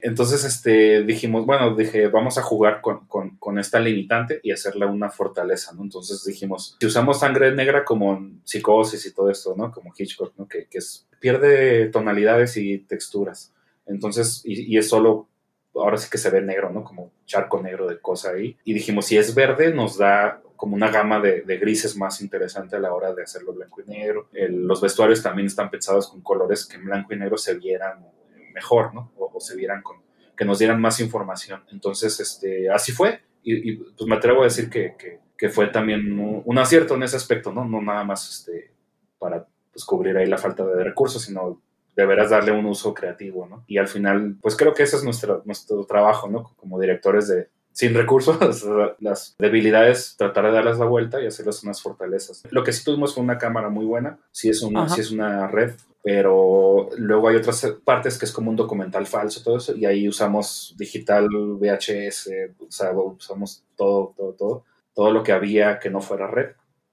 [0.00, 4.86] Entonces, este, dijimos, bueno, dije, vamos a jugar con, con, con, esta limitante y hacerla
[4.86, 5.82] una fortaleza, ¿no?
[5.82, 9.70] Entonces dijimos, si usamos sangre negra como psicosis y todo esto, ¿no?
[9.72, 10.46] Como Hitchcock, ¿no?
[10.46, 13.52] Que, que es, pierde tonalidades y texturas.
[13.86, 15.28] Entonces, y, y es solo
[15.74, 16.84] ahora sí que se ve negro, ¿no?
[16.84, 18.56] Como charco negro de cosa ahí.
[18.64, 22.80] Y dijimos, si es verde, nos da como una gama de, grises más interesante a
[22.80, 24.28] la hora de hacerlo blanco y negro.
[24.32, 28.04] los vestuarios también están pensados con colores que en blanco y negro se vieran
[28.52, 29.10] mejor, ¿no?
[29.16, 30.02] O, se vieran con,
[30.36, 31.64] que nos dieran más información.
[31.72, 33.22] Entonces, este, así fue.
[33.42, 34.96] Y, pues me atrevo a decir que,
[35.38, 37.64] que, fue también un, acierto en ese aspecto, ¿no?
[37.64, 38.70] No nada más este,
[39.18, 41.62] para pues, cubrir ahí la falta de recursos, sino
[42.00, 43.64] deberás darle un uso creativo, ¿no?
[43.66, 46.52] Y al final, pues creo que ese es nuestro, nuestro trabajo, ¿no?
[46.56, 48.36] Como directores de, sin recursos,
[49.00, 52.42] las debilidades, tratar de darles la vuelta y hacerlas unas fortalezas.
[52.50, 55.46] Lo que sí tuvimos fue una cámara muy buena, sí es una, sí es una
[55.46, 59.84] red, pero luego hay otras partes que es como un documental falso, todo eso, y
[59.86, 65.90] ahí usamos digital, VHS, o sea, usamos todo, todo, todo, todo lo que había que
[65.90, 66.50] no fuera red.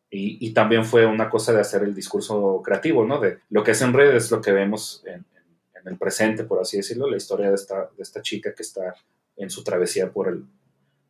[0.09, 3.19] Y, también fue una cosa de hacer el discurso creativo, ¿no?
[3.19, 5.25] De lo que es en redes, es lo que vemos en,
[5.85, 8.93] el presente, por así decirlo, la historia de esta, de esta chica que está
[9.37, 10.43] en su travesía por el,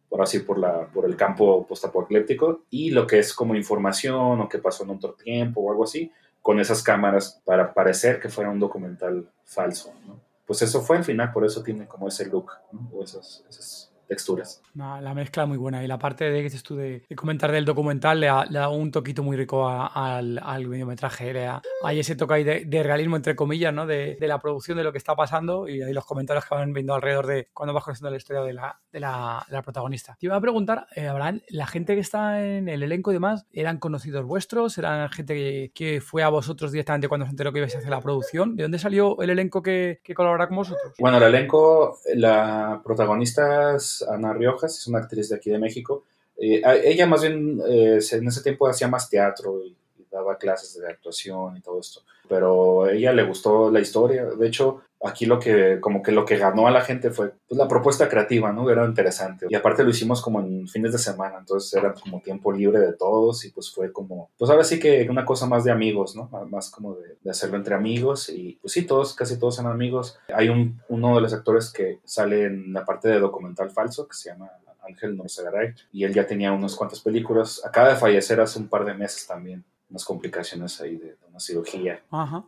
[0.07, 4.47] por así, por, la, por el campo postapocalíptico y lo que es como información o
[4.47, 8.51] que pasó en otro tiempo o algo así, con esas cámaras para parecer que fuera
[8.51, 10.19] un documental falso, ¿no?
[10.45, 12.89] Pues eso fue al final, por eso tiene como ese look, ¿no?
[12.93, 14.61] O esas, esas texturas.
[14.73, 18.19] la mezcla muy buena y la parte de que dices tú de, comentar del documental
[18.19, 21.49] le da, un toquito muy rico al, al mediometraje.
[21.83, 23.85] hay ese toque ahí de, realismo, entre comillas, ¿no?
[23.85, 26.93] De, la producción de lo que está pasando y ahí los comentarios que van viendo
[26.93, 30.15] alrededor de cuando vas conociendo la historia de la, de la, protagonista.
[30.19, 33.45] Te iba a preguntar, eh, Abraham, la gente que está en el elenco y demás,
[33.51, 34.77] ¿eran conocidos vuestros?
[34.77, 38.01] ¿Eran gente que, fue a vosotros directamente cuando se enteró que ibais a hacer la
[38.01, 38.55] producción?
[38.55, 40.93] ¿De dónde salió el elenco que, que colabora con vosotros?
[40.99, 46.03] Bueno, el elenco, la protagonista Ana Riojas, es una actriz de aquí de México.
[46.37, 49.75] Eh, ella más bien eh, en ese tiempo hacía más teatro y,
[50.09, 52.01] daba clases de actuación y todo esto.
[52.27, 54.25] Pero a ella le gustó la historia.
[54.25, 57.57] De hecho, aquí lo que como que lo que ganó a la gente fue pues,
[57.57, 58.69] la propuesta creativa, ¿no?
[58.69, 59.47] Era interesante.
[59.49, 62.93] Y aparte lo hicimos como en fines de semana, entonces era como tiempo libre de
[62.93, 66.29] todos y pues fue como, pues ahora sí que una cosa más de amigos, ¿no?
[66.49, 70.17] Más como de, hacerlo entre amigos y pues sí, todos, casi todos son amigos.
[70.33, 74.15] Hay un, uno de los actores que sale en la parte de documental falso que
[74.15, 74.49] se llama
[74.87, 77.61] Ángel Norzagaray y él ya tenía unas cuantas películas.
[77.65, 82.01] Acaba de fallecer hace un par de meses también unas complicaciones ahí de, una cirugía.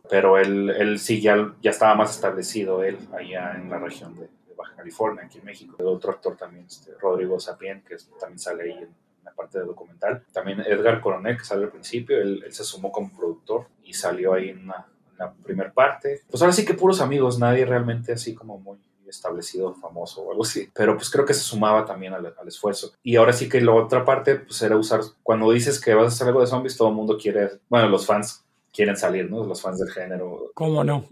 [0.08, 4.28] Pero él, él sí ya, ya estaba más establecido, él, allá en la región de,
[4.56, 5.76] Baja California, aquí en México.
[5.78, 9.64] El otro actor también, este, Rodrigo Sapien, que también sale ahí en, la parte de
[9.64, 10.22] documental.
[10.32, 14.34] También Edgar Coronel, que sale al principio, él, él se sumó como productor y salió
[14.34, 16.22] ahí en, una, en la primera parte.
[16.28, 18.78] Pues ahora sí que puros amigos, nadie realmente así como muy
[19.10, 20.68] establecido, famoso o algo así.
[20.74, 22.92] Pero pues creo que se sumaba también al, esfuerzo.
[23.02, 26.08] Y ahora sí que la otra parte pues era usar, cuando dices que vas a
[26.08, 29.44] hacer algo de zombies, todo el mundo quiere, bueno, los fans quieren salir, ¿no?
[29.44, 30.50] Los fans del género.
[30.54, 31.04] ¿Cómo no?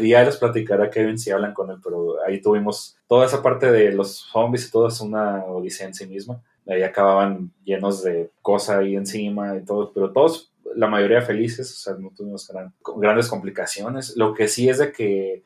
[0.00, 3.70] y ya les platicará Kevin si hablan con él, pero ahí tuvimos toda esa parte
[3.70, 6.42] de los zombies y todo es una odisea en sí misma.
[6.68, 11.76] Ahí acababan llenos de cosas ahí encima y todo, pero todos la mayoría felices, o
[11.76, 12.50] sea, no tuvimos
[12.96, 14.16] grandes complicaciones.
[14.16, 15.42] Lo que sí es de que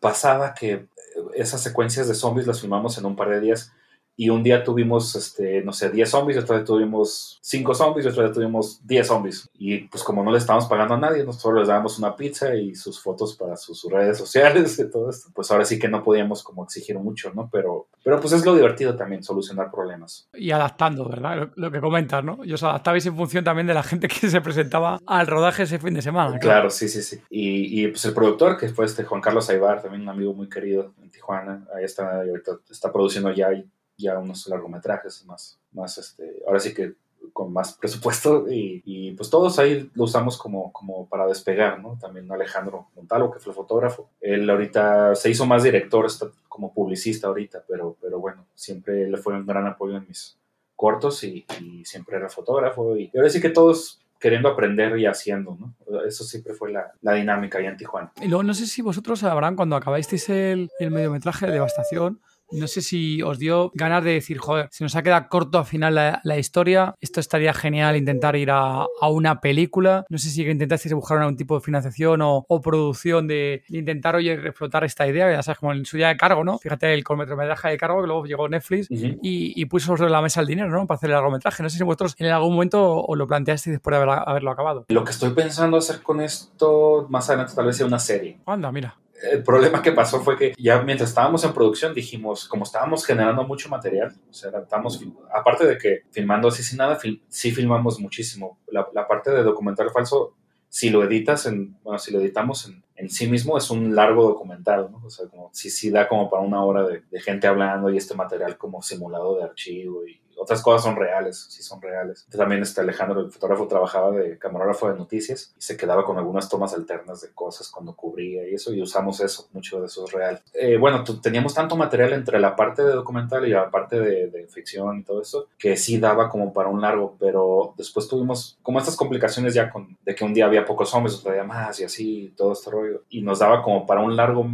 [0.00, 0.86] pasaba que
[1.34, 3.72] esas secuencias de zombies las filmamos en un par de días
[4.16, 8.22] y un día tuvimos, este, no sé, 10 zombies, otro día tuvimos 5 zombies, otro
[8.22, 9.50] día tuvimos 10 zombies.
[9.54, 12.74] Y pues como no le estábamos pagando a nadie, nosotros les dábamos una pizza y
[12.74, 15.30] sus fotos para sus, redes sociales y todo esto.
[15.34, 17.48] Pues ahora sí que no podíamos como exigir mucho, ¿no?
[17.52, 20.28] Pero, pero pues es lo divertido también, solucionar problemas.
[20.32, 21.50] Y adaptando, ¿verdad?
[21.56, 22.38] Lo, que comentas, ¿no?
[22.44, 25.78] Y os adaptabais en función también de la gente que se presentaba al rodaje ese
[25.78, 26.38] fin de semana.
[26.38, 27.20] Claro, sí, sí, sí.
[27.30, 30.48] Y, y, pues el productor, que fue este Juan Carlos Aybar, también un amigo muy
[30.48, 33.48] querido en Tijuana, ahí está, ahorita está produciendo ya
[33.96, 36.94] ya unos largometrajes más, más este, ahora sí que
[37.32, 41.96] con más presupuesto y, pues todos ahí lo usamos como, como para despegar, ¿no?
[42.00, 44.10] También Alejandro Montalvo, que fue fotógrafo.
[44.20, 49.16] Él ahorita se hizo más director, está como publicista ahorita, pero, pero bueno, siempre le
[49.16, 50.36] fue un gran apoyo en mis
[50.76, 51.46] cortos y,
[51.84, 55.74] siempre era fotógrafo y, ahora sí que todos queriendo aprender y haciendo, ¿no?
[56.06, 58.10] Eso siempre fue la, la dinámica ahí en Tijuana.
[58.22, 62.20] Y luego no sé si vosotros sabrán, cuando acabáis el, el mediometraje de Devastación,
[62.54, 65.64] no sé si os dio ganas de decir, joder, si nos ha quedado corto al
[65.64, 70.04] final la, historia, esto estaría genial intentar ir a, una película.
[70.08, 74.84] No sé si intentasteis buscar algún tipo de financiación o, producción de, intentar, oye, reflotar
[74.84, 76.58] esta idea, ya sabes, como en su día de cargo, ¿no?
[76.58, 80.46] Fíjate el cortometraje de cargo que luego llegó Netflix y, puso sobre la mesa el
[80.46, 80.86] dinero, ¿no?
[80.86, 81.62] Para hacer el largometraje.
[81.62, 84.84] No sé si vosotros en algún momento os lo planteasteis después de haberlo acabado.
[84.88, 88.38] Lo que estoy pensando hacer con esto más adelante tal vez sea una serie.
[88.46, 92.64] Anda, mira el problema que pasó fue que ya mientras estábamos en producción dijimos, como
[92.64, 95.00] estábamos generando mucho material, o sea, estamos,
[95.32, 96.98] aparte de que filmando así sin nada,
[97.28, 98.58] sí filmamos muchísimo.
[98.66, 100.34] La, la, parte de documental falso,
[100.68, 104.24] si lo editas, en, bueno, si lo editamos en, en sí mismo, es un largo
[104.24, 105.02] documental, ¿no?
[105.04, 107.96] O sea, como sí, sí da como para una hora de, de gente hablando y
[107.96, 112.26] este material como simulado de archivo y otras cosas son reales, sí son reales.
[112.30, 116.48] También este Alejandro, el fotógrafo, trabajaba de camarógrafo de noticias y se quedaba con algunas
[116.48, 120.12] tomas alternas de cosas cuando cubría y eso, y usamos eso, mucho de eso es
[120.12, 120.40] real.
[120.52, 124.98] Eh, bueno, teníamos tanto material entre la parte de documental y la parte de, ficción
[124.98, 128.94] y todo eso, que sí daba como para un largo, pero después tuvimos como estas
[128.94, 132.34] complicaciones ya con, de que un día había pocos hombres, otro día más y así,
[132.36, 134.46] todo este rollo, y nos daba como para un largo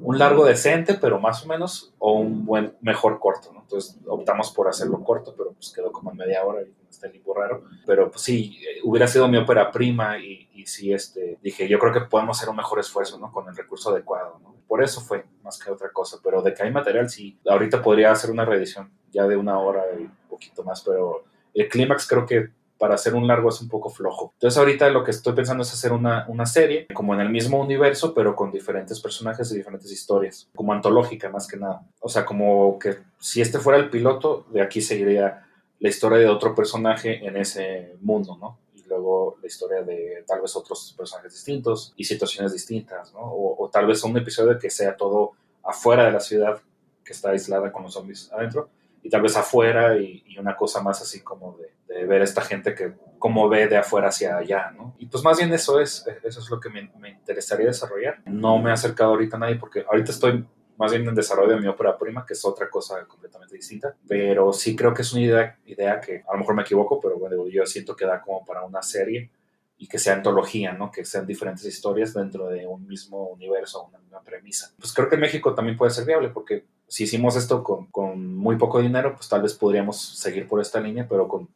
[0.00, 3.61] un largo decente, pero más o menos, o un buen, mejor corto, ¿no?
[3.72, 7.32] Entonces optamos por hacerlo corto, pero pues quedó como media hora y está el limbo
[7.32, 7.64] raro.
[7.86, 11.78] Pero pues sí, eh, hubiera sido mi ópera prima y, y sí, este, dije, yo
[11.78, 13.32] creo que podemos hacer un mejor esfuerzo, ¿no?
[13.32, 14.56] Con el recurso adecuado, ¿no?
[14.68, 18.12] Por eso fue, más que otra cosa, pero de que hay material, sí, ahorita podría
[18.12, 22.26] hacer una reedición ya de una hora y un poquito más, pero el clímax creo
[22.26, 22.50] que
[22.82, 24.32] para hacer un largo es un poco flojo.
[24.34, 27.60] Entonces ahorita lo que estoy pensando es hacer una, una serie como en el mismo
[27.60, 31.86] universo, pero con diferentes personajes y diferentes historias, como antológica más que nada.
[32.00, 35.46] O sea, como que si este fuera el piloto, de aquí seguiría
[35.78, 38.58] la historia de otro personaje en ese mundo, ¿no?
[38.74, 43.20] Y luego la historia de tal vez otros personajes distintos y situaciones distintas, ¿no?
[43.20, 46.60] O, o tal vez un episodio que sea todo afuera de la ciudad
[47.04, 48.70] que está aislada con los zombies adentro
[49.02, 52.94] y tal vez afuera y, una cosa más así como de, ver esta gente que
[53.18, 54.96] como ve de afuera hacia allá, ¿no?
[54.98, 58.22] Y pues más bien eso es, eso es lo que me, me interesaría desarrollar.
[58.24, 60.44] No me he acercado ahorita a nadie porque ahorita estoy
[60.76, 64.52] más bien en desarrollo de mi ópera prima, que es otra cosa completamente distinta, pero
[64.52, 67.46] sí creo que es una idea, idea que a lo mejor me equivoco, pero bueno,
[67.46, 69.30] yo siento que da como para una serie
[69.78, 70.90] y que sea antología, ¿no?
[70.90, 74.72] Que sean diferentes historias dentro de un mismo universo, una misma premisa.
[74.78, 78.36] Pues creo que en México también puede ser viable, porque si hicimos esto con, con
[78.36, 81.48] muy poco dinero, pues tal vez podríamos seguir por esta línea, pero con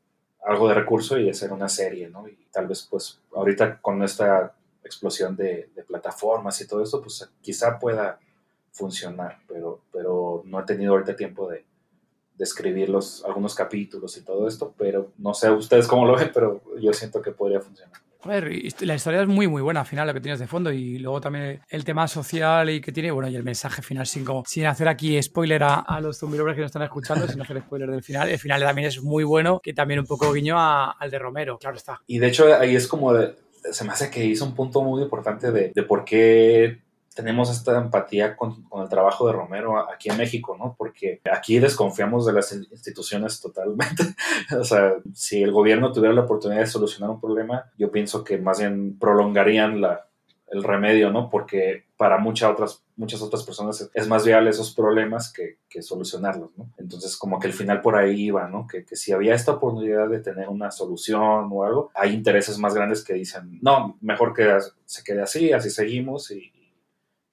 [0.42, 2.26] algo de recurso y hacer una serie, ¿no?
[2.26, 7.78] Y tal vez, pues, ahorita con esta explosión de, plataformas y todo esto, pues quizá
[7.78, 8.18] pueda
[8.72, 11.66] funcionar, pero, pero no he tenido ahorita tiempo de,
[12.34, 16.30] de escribir los, algunos capítulos y todo esto, pero no sé ustedes cómo lo ven,
[16.32, 18.00] pero yo siento que podría funcionar.
[18.24, 20.72] A la historia es muy, muy buena al final, lo que tienes de fondo.
[20.72, 24.26] Y luego también el tema social y que tiene, bueno, y el mensaje final, sin,
[24.46, 27.90] sin hacer aquí spoiler a, a los zumbilovers que nos están escuchando, sin hacer spoiler
[27.90, 28.28] del final.
[28.28, 31.76] El final también es muy bueno, que también un poco guiño al de Romero, claro
[31.76, 32.02] está.
[32.06, 33.12] Y de hecho, ahí es como
[33.70, 36.85] se me hace que hizo un punto muy importante de, de por qué
[37.16, 40.76] tenemos esta empatía con, el trabajo de Romero aquí en México, ¿no?
[40.78, 44.04] Porque aquí desconfiamos de las instituciones totalmente.
[44.60, 48.36] o sea, si el gobierno tuviera la oportunidad de solucionar un problema, yo pienso que
[48.36, 50.06] más bien prolongarían la,
[50.48, 51.30] el remedio, ¿no?
[51.30, 56.50] Porque para muchas otras, muchas otras personas es más viable esos problemas que, que, solucionarlos,
[56.58, 56.70] ¿no?
[56.76, 58.66] Entonces, como que el final por ahí iba, ¿no?
[58.66, 62.74] Que, que, si había esta oportunidad de tener una solución o algo, hay intereses más
[62.74, 66.52] grandes que dicen, no, mejor que se quede así, así seguimos y,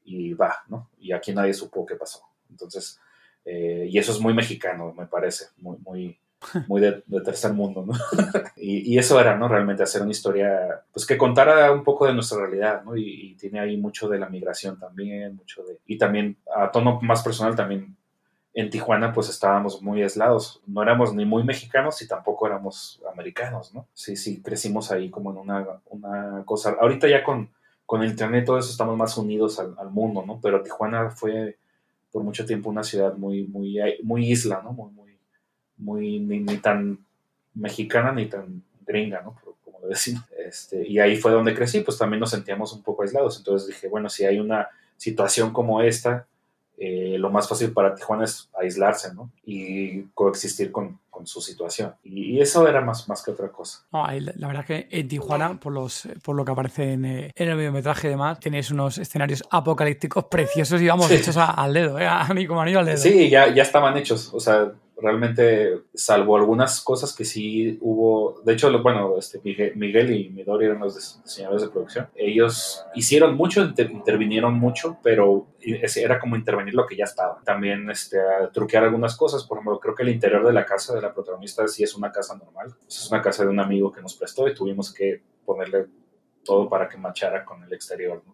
[0.06, 0.90] y va, ¿no?
[1.00, 2.22] Y aquí nadie supo qué pasó.
[2.50, 3.00] Entonces,
[3.46, 6.20] eh, y eso es muy mexicano, me parece, muy, muy,
[6.68, 7.94] muy de, tercer mundo, ¿no?
[8.56, 9.48] y, y, eso era, ¿no?
[9.48, 12.96] Realmente hacer una historia, pues que contara un poco de nuestra realidad, ¿no?
[12.96, 15.80] Y, y, tiene ahí mucho de la migración también, mucho de...
[15.86, 17.96] Y también, a tono más personal, también
[18.54, 23.74] en Tijuana pues estábamos muy aislados, no éramos ni muy mexicanos y tampoco éramos americanos,
[23.74, 23.88] ¿no?
[23.94, 26.76] Sí, sí, crecimos ahí como en una, una cosa.
[26.80, 27.50] Ahorita ya con
[27.86, 30.40] con el internet todo eso estamos más unidos al, mundo, ¿no?
[30.42, 31.58] Pero Tijuana fue
[32.12, 34.72] por mucho tiempo una ciudad muy, muy, muy isla, ¿no?
[34.72, 34.92] Muy,
[35.78, 37.00] muy, muy ni, tan
[37.54, 39.36] mexicana ni tan gringa, ¿no?
[39.64, 40.24] Como lo decimos.
[40.38, 43.38] Este, y ahí fue donde crecí, pues también nos sentíamos un poco aislados.
[43.38, 46.28] Entonces dije, bueno, si hay una situación como esta,
[46.78, 49.32] eh, lo más fácil para Tijuana es aislarse, ¿no?
[49.46, 51.94] Y coexistir con, con su situación.
[52.04, 53.86] Y, eso era más, más que otra cosa.
[53.92, 57.56] la, verdad que en Tijuana, por, los, por lo que aparece en, eh, en el
[57.56, 62.08] mediometraje y demás, tenéis unos escenarios apocalípticos preciosos y vamos, hechos al dedo, ¿eh?
[62.08, 62.98] a mí como anillo al dedo.
[62.98, 64.34] Sí, ya, ya estaban hechos.
[64.34, 70.30] O sea, realmente, salvo algunas cosas que sí hubo, de hecho, bueno, este, Miguel, y
[70.30, 75.48] Midori eran los diseñadores de producción, ellos hicieron mucho, intervinieron mucho, pero
[75.96, 77.42] era como intervenir lo que ya estaba.
[77.44, 78.18] También este,
[78.54, 81.68] truquear algunas cosas, por ejemplo, creo que el interior de la casa de la protagonista
[81.68, 84.54] sí es una casa normal, es una casa de un amigo que nos prestó y
[84.54, 85.88] tuvimos que ponerle
[86.44, 88.34] todo para que machara con el exterior, ¿no?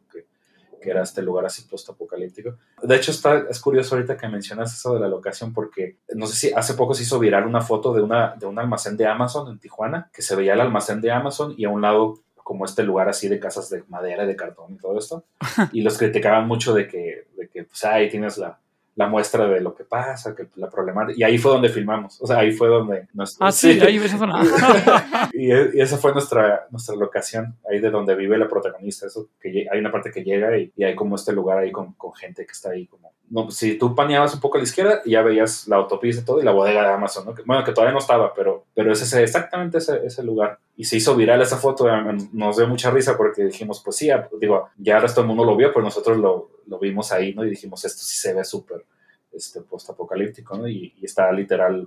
[0.79, 2.55] Que era este lugar así post-apocalíptico.
[2.81, 6.35] De hecho, está, es curioso ahorita que mencionas eso de la locación, porque no sé
[6.35, 9.51] si hace poco se hizo viral una foto de, una, de un almacén de Amazon
[9.51, 12.81] en Tijuana, que se veía el almacén de Amazon y a un lado como este
[12.81, 15.25] lugar así de casas de madera, de cartón y todo esto.
[15.71, 18.59] Y los criticaban mucho de que, de que pues ahí tienes la,
[18.99, 21.17] la muestra de lo que pasa, que la problemática.
[21.17, 22.21] Y ahí fue donde filmamos.
[22.21, 23.07] O sea, ahí fue donde.
[23.39, 24.43] ah, sí, ahí esa zona.
[25.31, 29.07] y, y, esa fue nuestra, nuestra locación, ahí de donde vive la protagonista.
[29.07, 31.93] Eso, que hay una parte que llega y, y hay como este lugar ahí con,
[31.93, 33.13] con, gente que está ahí como.
[33.29, 36.41] No, si tú paneabas un poco a la izquierda, ya veías la autopista y todo
[36.41, 37.35] y la bodega de Amazon, ¿no?
[37.45, 40.59] bueno, que todavía no estaba, pero, pero es ese, exactamente ese, ese lugar.
[40.79, 41.89] Y se hizo viral esa foto,
[42.31, 45.57] nos dio mucha risa porque dijimos, pues sí, digo, ya el resto del mundo lo
[45.57, 47.43] vio, pero nosotros lo, vimos ahí, ¿no?
[47.43, 48.85] Y dijimos, esto sí se ve súper
[49.33, 50.69] este, post-apocalíptico, ¿no?
[50.69, 51.85] Y, está literal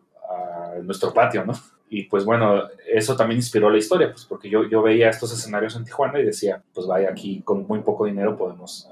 [0.77, 1.55] en nuestro patio, ¿no?
[1.89, 5.75] Y pues bueno, eso también inspiró la historia, pues porque yo, yo veía estos escenarios
[5.75, 8.91] en Tijuana y decía, pues vaya, aquí con muy poco dinero podemos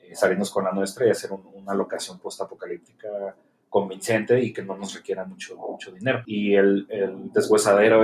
[0.00, 3.36] eh, salirnos con la nuestra y hacer una locación post-apocalíptica
[3.72, 6.22] convincente y que no nos requiera mucho, mucho dinero.
[6.26, 7.30] Y el, el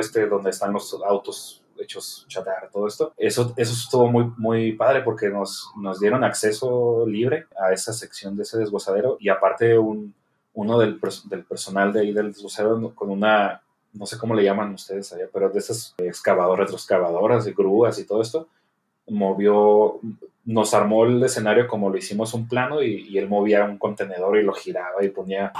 [0.01, 3.13] este donde están los autos hechos chatar, todo esto.
[3.19, 8.35] Eso, eso estuvo muy, muy padre porque nos, nos dieron acceso libre a esa sección
[8.35, 10.15] de ese desguazadero y aparte un,
[10.55, 14.73] uno del, del personal de ahí del desguazadero con una, no sé cómo le llaman
[14.73, 18.49] ustedes allá, pero de esas excavadoras, retroexcavadoras y grúas y todo esto,
[19.11, 20.01] movió,
[20.45, 24.43] nos armó el escenario como lo hicimos un plano y, él movía un contenedor y
[24.43, 25.53] lo giraba y ponía...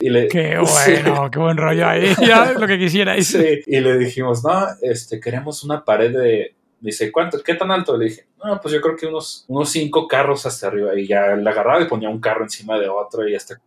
[0.00, 0.58] y, ¡Qué
[1.04, 1.30] bueno!
[1.30, 2.12] ¡Qué buen rollo ahí!
[2.26, 3.28] Ya lo que quisierais.
[3.28, 6.54] Sí, y le dijimos, no, este, queremos una pared de...
[6.80, 7.40] Dice, ¿cuánto?
[7.44, 7.96] ¿Qué tan alto?
[7.96, 10.98] Le dije, no, pues yo creo que unos, unos cinco carros hasta arriba.
[10.98, 13.60] Y ya la agarraba y ponía un carro encima de otro y hasta...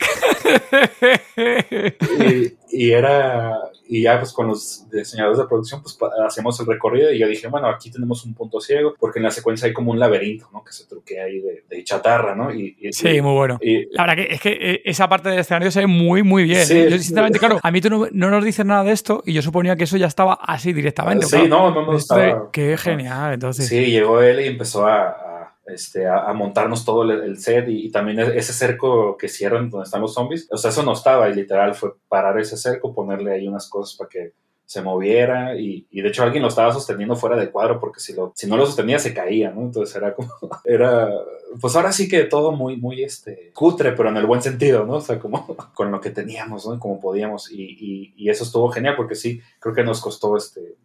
[1.37, 3.57] y, y era,
[3.87, 7.47] y ya pues con los diseñadores de producción pues hacemos el recorrido y yo dije,
[7.47, 10.63] bueno, aquí tenemos un punto ciego porque en la secuencia hay como un laberinto, ¿no?
[10.63, 12.53] Que se truquea ahí de, de chatarra, ¿no?
[12.53, 13.59] Y, sí, muy bueno.
[13.61, 16.43] Y, la verdad que es que eh, esa parte del escenario se ve muy, muy
[16.43, 16.65] bien.
[16.65, 16.89] Sí, ¿eh?
[16.89, 19.41] Yo sinceramente, claro, a mí tú no, no, nos dices nada de esto y yo
[19.41, 21.25] suponía que eso ya estaba así directamente.
[21.27, 22.49] Sí, no, no, no estaba.
[22.51, 23.67] Qué genial, entonces.
[23.67, 28.37] Sí, llegó él y empezó a este, a, montarnos todo el, set y, también e-,
[28.37, 30.47] ese cerco que cierran donde están los zombies.
[30.51, 33.95] O sea, eso no estaba y literal fue parar ese cerco, ponerle ahí unas cosas
[33.95, 34.33] para que
[34.67, 38.31] se moviera y, de hecho alguien lo estaba sosteniendo fuera de cuadro porque si, lo,
[38.35, 39.61] si no lo sostenía se caía, ¿no?
[39.61, 40.29] Entonces era como,
[41.61, 44.95] pues ahora sí que todo muy, muy, este, cutre, pero en el buen sentido, ¿no?
[44.95, 46.79] O sea, como con lo que teníamos, ¿no?
[46.79, 50.75] Como podíamos y, y eso estuvo genial porque sí, creo que nos costó, este,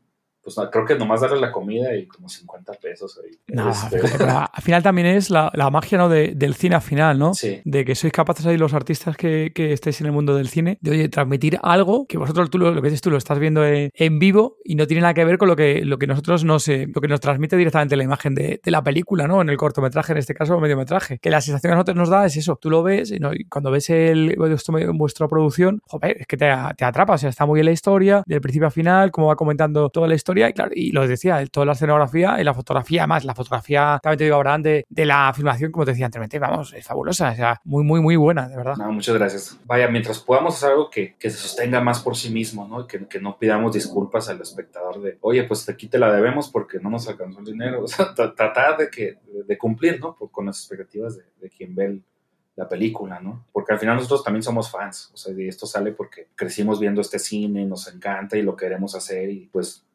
[0.55, 3.31] pues creo que nomás darle la comida y como 50 pesos ahí.
[3.47, 6.09] Este, al final también es la, magia ¿no?
[6.09, 7.35] del cine al final, ¿no?
[7.35, 7.61] Sí.
[7.65, 10.79] De que sois capaces ahí los artistas que, que, estáis en el mundo del cine,
[10.81, 14.19] de oye, transmitir algo que vosotros tú lo, que dices tú lo estás viendo en,
[14.19, 16.89] vivo y no tiene nada que ver con lo que, lo que nosotros no sé,
[16.93, 19.41] lo que nos transmite directamente la imagen de, la película, ¿no?
[19.43, 21.19] En el cortometraje, en este caso, o mediometraje.
[21.19, 22.57] Que la sensación que a nosotros nos da es eso.
[22.61, 24.37] Tú lo ves y, cuando ves el,
[24.95, 28.23] vuestra producción, joder, es que te, te atrapa, o sea, está muy bien la historia,
[28.27, 31.45] del principio a final, como va comentando toda la historia y claro, y lo decía,
[31.47, 35.07] toda la escenografía y la fotografía, más la fotografía, también te digo, Abraham, de, de
[35.07, 38.49] la filmación, como te decía anteriormente, vamos, es fabulosa, o sea, muy, muy, muy buena,
[38.49, 38.77] de verdad.
[38.77, 39.59] No, muchas gracias.
[39.65, 42.87] Vaya, mientras podamos hacer algo que, que se sostenga más por sí mismo, ¿no?
[42.87, 46.79] Que, que, no pidamos disculpas al espectador de, oye, pues aquí te la debemos porque
[46.79, 50.17] no nos alcanzó el dinero, o sea, tratar de, que, de cumplir, ¿no?
[50.17, 52.03] con las expectativas de, de quien ve el,
[52.61, 53.47] la película, ¿no?
[53.53, 57.01] Porque al final nosotros también somos fans, o sea, y esto sale porque crecimos viendo
[57.01, 59.87] este cine, nos encanta y lo queremos hacer y pues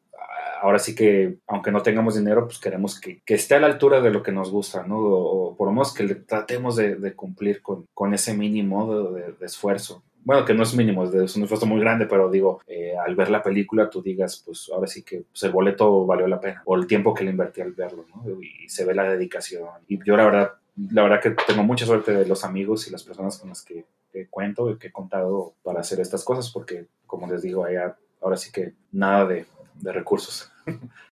[0.60, 4.00] ahora sí que, aunque no tengamos dinero, pues queremos que, que esté a la altura
[4.00, 4.98] de lo que nos gusta, ¿no?
[4.98, 9.32] O, por lo menos que le tratemos de, de cumplir con, con, ese mínimo de,
[9.32, 10.02] de, esfuerzo.
[10.24, 13.30] Bueno, que no es mínimo, es un esfuerzo muy grande, pero digo, eh, al ver
[13.30, 16.74] la película tú digas, pues ahora sí que pues, el boleto valió la pena, o
[16.74, 18.24] el tiempo que le invertí al verlo, ¿no?
[18.40, 19.68] Y se ve la dedicación.
[19.86, 20.52] Y yo la verdad,
[20.90, 23.84] la verdad que tengo mucha suerte de los amigos y las personas con las que,
[24.12, 27.96] que cuento y que he contado para hacer estas cosas, porque como les digo, allá
[28.20, 29.46] ahora sí que nada de,
[29.80, 30.50] de recursos.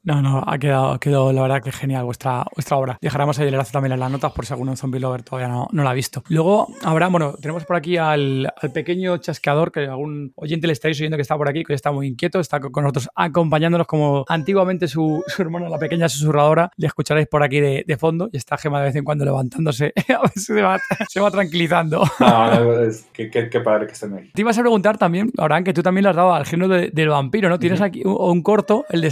[0.04, 2.98] No, no, ha quedado, ha quedado la verdad que genial vuestra, vuestra obra.
[3.02, 5.70] Dejaremos ahí el enlace también en las notas por si alguno zombie lover todavía no,
[5.72, 6.24] no la ha visto.
[6.28, 11.00] Luego, ahora, bueno, tenemos por aquí al, al, pequeño chasqueador que algún oyente le estáis
[11.00, 14.90] oyendo que está por aquí, que está muy inquieto, está con nosotros acompañándonos como antiguamente
[14.90, 16.70] su, su hermana, la pequeña susurradora.
[16.76, 19.94] Le escucharéis por aquí de, de, fondo y está Gema de vez en cuando levantándose.
[20.10, 22.04] a ver si se va, se va tranquilizando.
[22.20, 24.32] No, es que, qué padre que estén ahí.
[24.34, 26.90] Te ibas a preguntar también, Abraham, que tú también le has dado al género de,
[26.90, 27.58] del vampiro, ¿no?
[27.58, 29.12] Tienes aquí un, un, corto, el de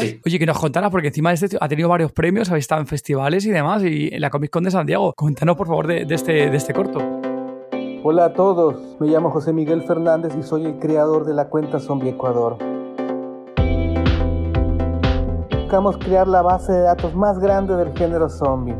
[0.00, 0.20] Sí.
[0.26, 2.86] Oye, que nos contaras, porque encima de este ha tenido varios premios, habéis estado en
[2.86, 5.14] festivales y demás, y en la Comic Con de San Diego.
[5.16, 6.98] Cuéntanos, por favor, de, de, este, de este corto.
[8.02, 11.78] Hola a todos, me llamo José Miguel Fernández y soy el creador de la cuenta
[11.78, 12.56] Zombie Ecuador.
[15.50, 18.74] Buscamos crear la base de datos más grande del género zombie.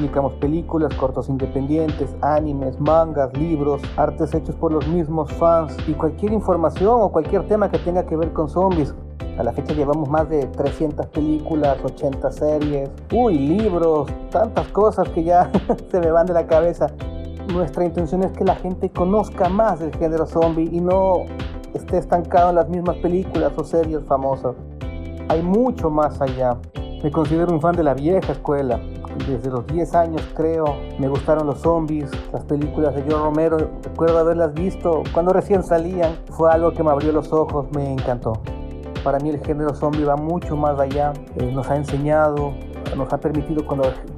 [0.00, 6.32] Publicamos películas, cortos independientes, animes, mangas, libros, artes hechos por los mismos fans y cualquier
[6.32, 8.94] información o cualquier tema que tenga que ver con zombies.
[9.36, 15.22] A la fecha llevamos más de 300 películas, 80 series, uy, libros, tantas cosas que
[15.22, 15.50] ya
[15.90, 16.86] se me van de la cabeza.
[17.52, 21.26] Nuestra intención es que la gente conozca más del género zombie y no
[21.74, 24.56] esté estancado en las mismas películas o series famosas.
[25.28, 26.56] Hay mucho más allá.
[27.02, 28.78] Me considero un fan de la vieja escuela.
[29.26, 34.18] Desde los 10 años creo, me gustaron los zombies, las películas de John Romero, recuerdo
[34.18, 36.18] haberlas visto cuando recién salían.
[36.30, 38.34] Fue algo que me abrió los ojos, me encantó.
[39.02, 41.14] Para mí el género zombie va mucho más allá.
[41.36, 42.52] Eh, nos ha enseñado,
[42.94, 43.64] nos ha permitido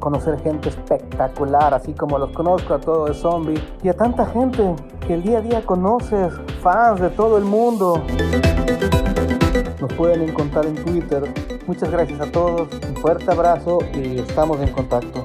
[0.00, 3.62] conocer gente espectacular, así como los conozco a todos de zombie.
[3.84, 4.74] Y a tanta gente
[5.06, 8.02] que el día a día conoces, fans de todo el mundo.
[9.82, 11.24] Nos pueden encontrar en Twitter.
[11.66, 15.24] Muchas gracias a todos, un fuerte abrazo y estamos en contacto.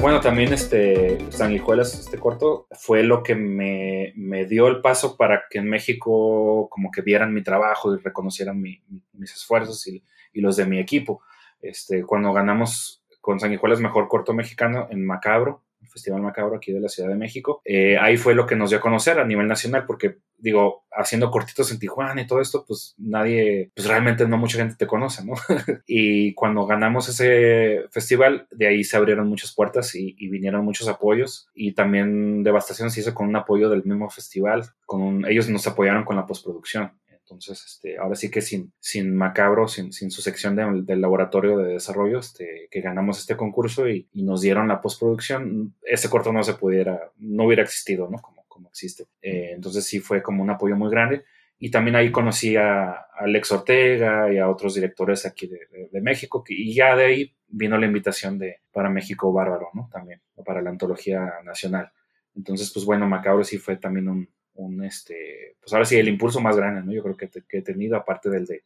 [0.00, 4.14] Bueno, también este Sanguijuelas, este corto, fue lo que me,
[4.46, 8.82] dio el paso para que en México como que vieran mi trabajo y reconocieran mi,
[9.12, 11.20] mis esfuerzos y, y, los de mi equipo.
[11.60, 16.88] Este, cuando ganamos con Sanguijuelas Mejor Corto Mexicano en Macabro, Festival Macabro aquí de la
[16.88, 17.60] Ciudad de México.
[17.64, 21.30] Eh, ahí fue lo que nos dio a conocer a nivel nacional, porque digo, haciendo
[21.30, 25.24] cortitos en Tijuana y todo esto, pues nadie, pues realmente no mucha gente te conoce,
[25.24, 25.34] ¿no?
[25.86, 30.88] y cuando ganamos ese festival, de ahí se abrieron muchas puertas y, y, vinieron muchos
[30.88, 35.66] apoyos y también Devastación se hizo con un apoyo del mismo festival, con ellos nos
[35.66, 36.92] apoyaron con la postproducción.
[37.32, 41.74] Entonces, este, ahora sí que sin, sin Macabro, sin, sin su sección del laboratorio de
[41.74, 46.54] desarrollo, este, que ganamos este concurso y, nos dieron la postproducción, ese corto no se
[46.54, 48.18] pudiera, no hubiera existido, ¿no?
[48.18, 49.06] Como, como existe.
[49.20, 51.24] Eh, entonces sí fue como un apoyo muy grande.
[51.58, 56.74] Y también ahí conocí a, Alex Ortega y a otros directores aquí de, México, y
[56.74, 59.88] ya de ahí vino la invitación de, para México Bárbaro, ¿no?
[59.92, 61.92] También, para la antología nacional.
[62.34, 66.40] Entonces, pues bueno, Macabro sí fue también un, un este, pues ahora sí, el impulso
[66.40, 66.92] más grande, ¿no?
[66.92, 68.64] Yo creo que, que he tenido, aparte del de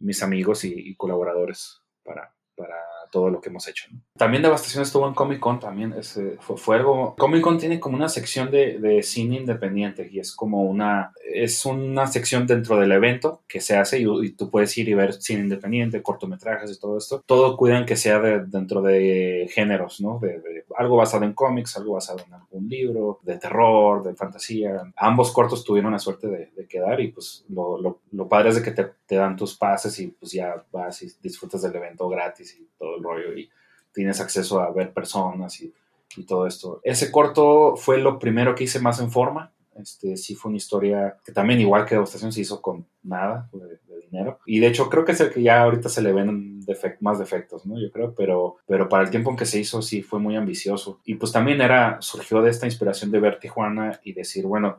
[0.00, 2.76] mis amigos y, y colaboradores para, para
[3.10, 3.86] todo lo que hemos hecho.
[4.16, 5.94] También Devastación estuvo en Comic Con, también
[6.40, 7.14] fue, fue, algo...
[7.16, 11.12] Comic Con tiene como una sección de, de, cine independiente y es como una...
[11.32, 15.12] Es una sección dentro del evento que se hace y, tú puedes ir y ver
[15.14, 17.22] cine independiente, cortometrajes y todo esto.
[17.26, 20.18] Todo cuidan que sea dentro de géneros, ¿no?
[20.20, 24.82] De, algo basado en cómics, algo basado en algún libro, de terror, de fantasía.
[24.96, 28.62] Ambos cortos tuvieron la suerte de, quedar y pues lo, lo, lo, padre es de
[28.62, 32.56] que te, te dan tus pases y pues ya vas y disfrutas del evento gratis
[32.60, 33.50] y todo el rollo y
[33.92, 35.72] tienes acceso a ver personas y,
[36.16, 36.80] y, todo esto.
[36.84, 39.52] Ese corto fue lo primero que hice más en forma.
[39.76, 43.78] Este, sí fue una historia que también igual que Devastación se hizo con nada de,
[44.10, 44.40] dinero.
[44.44, 46.60] Y de hecho creo que es el que ya ahorita se le ven
[47.00, 47.80] más defectos, ¿no?
[47.80, 51.00] Yo creo, pero, pero para el tiempo en que se hizo sí fue muy ambicioso.
[51.04, 54.78] Y pues también era, surgió de esta inspiración de ver Tijuana y decir, bueno,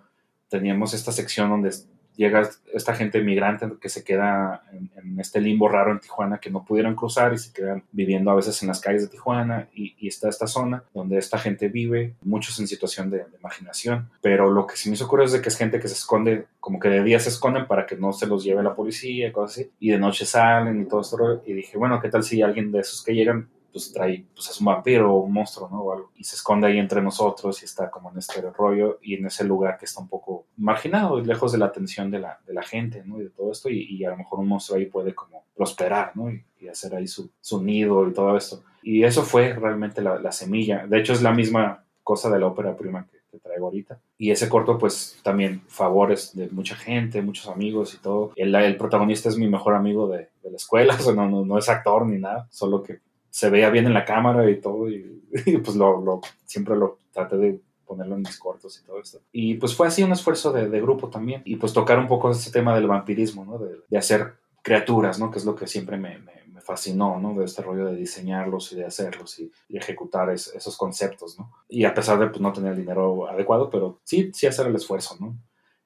[0.49, 1.71] teníamos esta sección donde
[2.15, 6.65] llega esta gente migrante que se queda en, este limbo raro en Tijuana que no
[6.65, 10.29] pudieron cruzar y se quedan viviendo a veces en las calles de Tijuana y, está
[10.29, 14.75] esta zona donde esta gente vive, muchos en situación de, de, imaginación, pero lo que
[14.75, 17.29] se me hizo es que es gente que se esconde, como que de día se
[17.29, 20.25] esconden para que no se los lleve la policía y cosas así, y de noche
[20.25, 23.47] salen y todo esto, y dije, bueno, ¿qué tal si alguien de esos que llegan
[23.71, 25.81] pues trae, pues es un vampiro o un monstruo, ¿no?
[25.81, 26.11] O algo.
[26.15, 29.43] Y se esconde ahí entre nosotros y está como en este rollo y en ese
[29.43, 32.63] lugar que está un poco marginado y lejos de la atención de la, de la
[32.63, 33.19] gente, ¿no?
[33.19, 36.31] Y de todo esto y, a lo mejor un monstruo ahí puede como prosperar, ¿no?
[36.31, 38.63] Y, hacer ahí su, su, nido y todo esto.
[38.83, 40.85] Y eso fue realmente la, la, semilla.
[40.87, 43.99] De hecho es la misma cosa de la ópera prima que, te traigo ahorita.
[44.17, 48.33] Y ese corto, pues también favores de mucha gente, muchos amigos y todo.
[48.35, 51.45] El, el protagonista es mi mejor amigo de, de la escuela, o sea, no, no,
[51.45, 52.99] no, es actor ni nada, solo que
[53.31, 55.23] se veía bien en la cámara y todo, y,
[55.63, 59.21] pues lo, siempre lo traté de ponerlo en mis cortos y todo esto.
[59.31, 62.51] Y pues fue así un esfuerzo de, grupo también, y pues tocar un poco ese
[62.51, 63.57] tema del vampirismo, ¿no?
[63.57, 65.31] De, hacer criaturas, ¿no?
[65.31, 67.33] Que es lo que siempre me, me, fascinó, ¿no?
[67.33, 71.51] De este rollo de diseñarlos y de hacerlos y, ejecutar esos conceptos, ¿no?
[71.67, 74.75] Y a pesar de pues, no tener el dinero adecuado, pero sí, sí hacer el
[74.75, 75.35] esfuerzo, ¿no?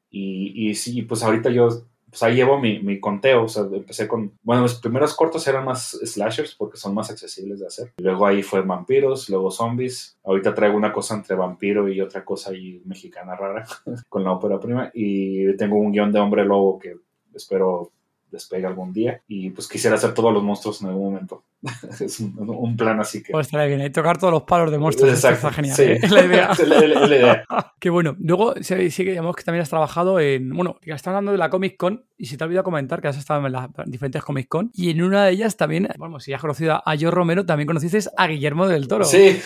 [0.09, 1.69] Y, y sí, pues ahorita yo
[2.15, 5.65] pues ahí llevo mi, mi, conteo, o sea, empecé con, bueno, los primeros cortos eran
[5.65, 7.91] más slashers porque son más accesibles de hacer.
[7.97, 10.17] Luego ahí fue vampiros, luego zombies.
[10.23, 13.67] Ahorita traigo una cosa entre vampiro y otra cosa ahí mexicana rara
[14.07, 14.91] con la ópera prima.
[14.93, 16.95] Y tengo un guion de hombre lobo que
[17.33, 17.91] espero
[18.35, 19.21] despegue algún día.
[19.27, 21.43] Y pues quisiera hacer todos los monstruos en algún momento.
[21.99, 23.31] es un, plan así que.
[23.31, 25.13] Pues estaría bien, hay tocar todos los palos de monstruos.
[25.13, 25.47] Exacto.
[25.47, 25.75] Está genial.
[25.75, 25.83] Sí.
[25.83, 25.99] ¿eh?
[26.01, 26.51] Es la idea.
[26.59, 27.45] es la, idea.
[27.79, 28.15] Qué bueno.
[28.19, 30.49] Luego sí, sí que digamos que también has trabajado en.
[30.51, 33.45] Bueno, estás hablando de la Comic Con y si te olvidado comentar que has estado
[33.45, 36.75] en las diferentes Comic Con y en una de ellas también, bueno, si has conocido
[36.85, 39.05] a Joe Romero, también conociste a Guillermo del Toro.
[39.05, 39.39] Sí,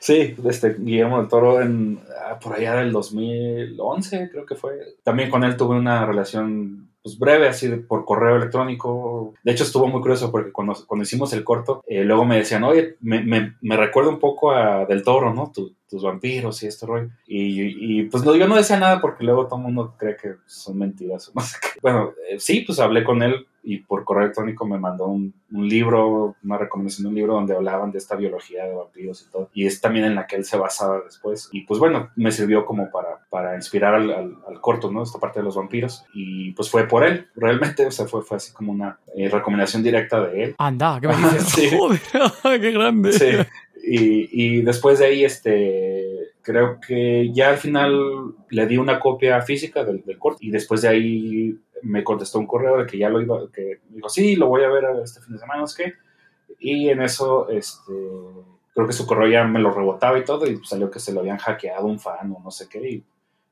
[0.00, 4.96] sí, este Guillermo del Toro en, ah, por allá del 2011 creo que fue.
[5.02, 9.34] También con él tuve una relación pues, breve, así por correo electrónico.
[9.42, 12.64] De hecho, estuvo muy curioso porque cuando, cuando hicimos el corto, eh, luego me decían,
[12.64, 15.52] oye, me, me, me, recuerda un poco a Del Toro, ¿no?
[15.88, 17.08] tus vampiros y este rollo.
[17.26, 20.34] Y, y pues no, yo no decía nada porque luego todo el mundo cree que
[20.46, 21.32] son mentiras.
[21.80, 25.68] Bueno, eh, sí, pues hablé con él y por correo electrónico me mandó un, un,
[25.68, 29.50] libro, una recomendación de un libro donde hablaban de esta biología de vampiros y todo.
[29.52, 31.50] Y es también en la que él se basaba después.
[31.52, 35.02] Y pues bueno, me sirvió como para, para inspirar al, al, corto, ¿no?
[35.02, 36.02] Esta parte de los vampiros.
[36.14, 39.82] Y pues fue por él, realmente, o sea, fue, fue así como una eh, recomendación
[39.82, 40.54] directa de él.
[40.56, 41.48] Anda, ¿qué me dices?
[41.48, 41.68] sí.
[41.76, 42.00] Joder,
[42.62, 43.12] qué grande.
[43.12, 43.26] Sí.
[43.84, 49.40] Y, y, después de ahí, este, creo que ya al final le di una copia
[49.42, 53.08] física del, del corto y después de ahí me contestó un correo de que ya
[53.08, 55.94] lo iba, que dijo, sí, lo voy a ver este fin de semana, es que,
[56.58, 57.92] y en eso, este,
[58.74, 61.20] creo que su correo ya me lo rebotaba y todo, y salió que se lo
[61.20, 63.04] habían hackeado un fan o no sé qué, y,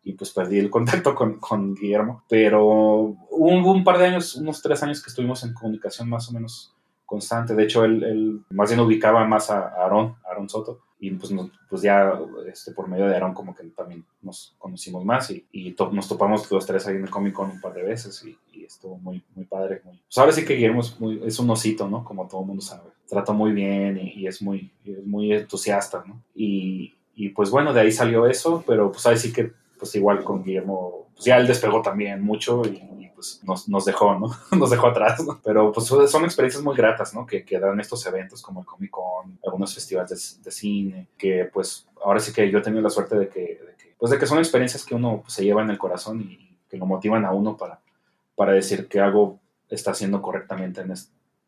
[0.05, 2.23] y pues perdí el contacto con, con, Guillermo.
[2.29, 6.33] Pero hubo un par de años, unos tres años que estuvimos en comunicación más o
[6.33, 7.57] menos constante.
[7.57, 11.33] De hecho, él, él más bien ubicaba más a Aaron, Aaron Soto, y pues,
[11.69, 15.75] pues ya este, por medio de Aaron como que también nos conocimos más y, y
[15.93, 18.99] nos topamos los tres ahí en el Comic Con un par de veces y, estuvo
[18.99, 19.81] muy, muy padre.
[19.85, 19.97] Muy...
[19.97, 22.05] Pues ahora sí que Guillermo es, muy, es un osito, ¿no?
[22.05, 22.91] Como todo el mundo sabe.
[23.09, 26.21] Trata muy bien y, es, muy, es muy entusiasta, ¿no?
[26.35, 30.25] Y, y pues bueno, de ahí salió eso, pero pues ahí sí que pues igual
[30.25, 34.31] con Guillermo, pues ya él despegó también mucho y, pues nos, nos, dejó, ¿no?
[34.59, 35.41] nos dejó atrás, ¿no?
[35.43, 37.25] Pero pues son experiencias muy gratas, ¿no?
[37.25, 41.89] Que, que dan estos eventos como el Comic Con, algunos festivales de, cine, que pues
[42.05, 43.59] ahora sí que yo he tenido la suerte de que,
[43.97, 46.77] pues de que son experiencias que uno pues, se lleva en el corazón y que
[46.77, 47.81] lo motivan a uno para,
[48.35, 50.93] para decir que algo está haciendo correctamente en,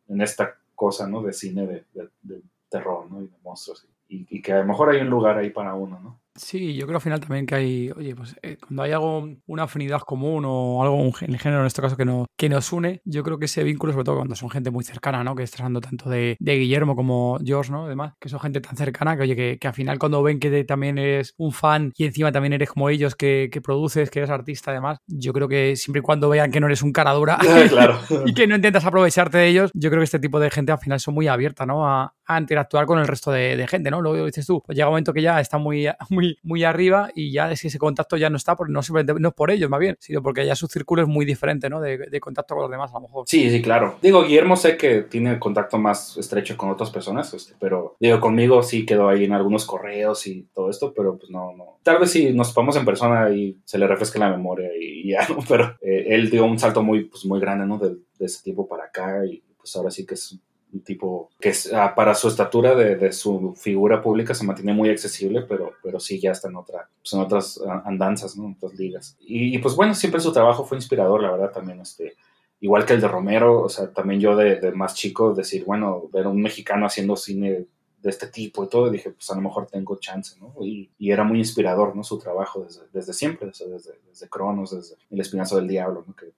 [0.09, 1.23] en esta cosa, ¿no?
[1.23, 1.85] De cine, de,
[2.23, 3.23] de, terror, ¿no?
[3.23, 3.87] Y de monstruos.
[4.09, 6.21] Y, y, que a lo mejor hay un lugar ahí para uno, ¿no?
[6.39, 9.65] Sí, yo creo al final también que hay, oye, pues eh, cuando hay algo, una
[9.65, 13.23] afinidad común o algo en género en este caso que, no, que nos une, yo
[13.25, 15.35] creo que ese vínculo, sobre todo cuando son gente muy cercana, ¿no?
[15.35, 17.87] Que estás hablando tanto de, Guillermo como George, ¿no?
[17.87, 20.65] Además, que son gente tan cercana que, oye, que, que al final cuando ven que
[20.65, 24.31] también eres un fan y encima también eres como ellos, que, que, produces, que eres
[24.31, 27.39] artista, además, yo creo que siempre y cuando vean que no eres un cara dura
[27.69, 27.99] claro.
[28.27, 30.79] y que no intentas aprovecharte de ellos, yo creo que este tipo de gente al
[30.79, 31.87] final son muy abiertas, ¿no?
[31.87, 34.03] A, a interactuar con el resto de, gente, ¿no?
[34.03, 37.33] Luego dices tú, pues llega un momento que ya está muy, muy, muy arriba y
[37.33, 38.81] ya es que ese contacto ya no está, por, no,
[39.19, 41.81] no es por ellos más bien, sino porque ya su círculo es muy diferente, ¿no?
[41.81, 43.25] De, contacto con los demás, a lo mejor.
[43.27, 43.97] Sí, sí, claro.
[44.03, 48.63] Digo, Guillermo sé que tiene contacto más estrecho con otras personas, este, pero digo, conmigo
[48.63, 51.79] sí quedó ahí en algunos correos y todo esto, pero pues no, no.
[51.83, 55.27] Tal vez si nos ponemos en persona y se le refresca la memoria y, ya,
[55.29, 55.39] ¿no?
[55.49, 57.79] Pero eh, él dio un salto muy, pues, muy grande, ¿no?
[57.79, 60.39] De, de ese tiempo para acá y pues ahora sí que es
[60.73, 65.43] un tipo que ah, para su estatura de, su figura pública se mantiene muy accesible,
[65.43, 68.47] pero, pero sí ya está en, otra, pues, en otras ah, andanzas, ¿no?
[68.47, 69.17] en otras ligas.
[69.21, 71.81] Y, pues bueno, siempre su trabajo fue inspirador, la verdad, también.
[71.81, 72.15] Este,
[72.61, 76.27] igual que el de Romero, o sea, también yo de, más chico decir, bueno, ver
[76.27, 77.67] a un mexicano haciendo cine
[78.01, 80.55] de este tipo y todo, dije, pues a lo mejor tengo chance, ¿no?
[80.65, 82.05] Y, era muy inspirador, ¿no?
[82.05, 86.15] Su trabajo desde, desde siempre, desde, desde Cronos, desde El Espinazo del Diablo, ¿no?
[86.15, 86.33] Que,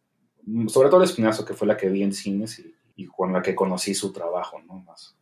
[0.68, 3.40] sobre todo El Espinazo, que fue la que vi en cines y, y con la
[3.40, 4.80] que conocí su trabajo, ¿no?
[4.80, 5.16] Más,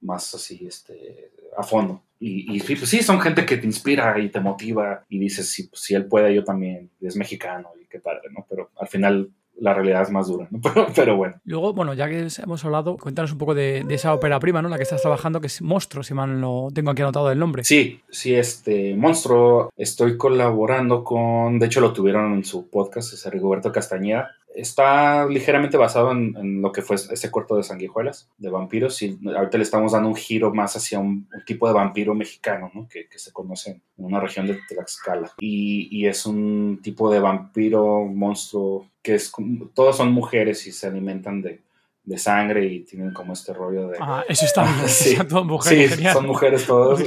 [0.00, 2.02] más así, este, a fondo.
[2.18, 5.64] Y, y pues sí, son gente que te inspira y te motiva y dices, si,
[5.64, 8.46] pues, si él puede, yo también, es mexicano y qué padre, ¿no?
[8.48, 10.60] Pero al final la realidad es más dura, ¿no?
[10.96, 11.34] Pero, bueno.
[11.44, 14.70] Luego, bueno, ya que hemos hablado, cuéntanos un poco de, esa ópera prima, ¿no?
[14.70, 17.64] La que estás trabajando, que es Monstruo, si mal no tengo aquí anotado el nombre.
[17.64, 23.26] Sí, sí, este Monstruo, estoy colaborando con, de hecho lo tuvieron en su podcast, es
[23.26, 29.00] Rigoberto Castañeda, está ligeramente basado en, lo que fue ese corto de sanguijuelas, de vampiros,
[29.02, 32.88] y ahorita le estamos dando un giro más hacia un, tipo de vampiro mexicano, ¿no?
[32.88, 35.32] que, se conoce en una región de Tlaxcala.
[35.38, 39.32] Y, y, es un tipo de vampiro, monstruo, que es,
[39.74, 41.60] todos son mujeres y se alimentan de,
[42.04, 43.98] de sangre y tienen como este rollo de...
[44.00, 44.88] Ah, eso está bien.
[44.88, 47.02] sí, son mujeres, sí son mujeres todos.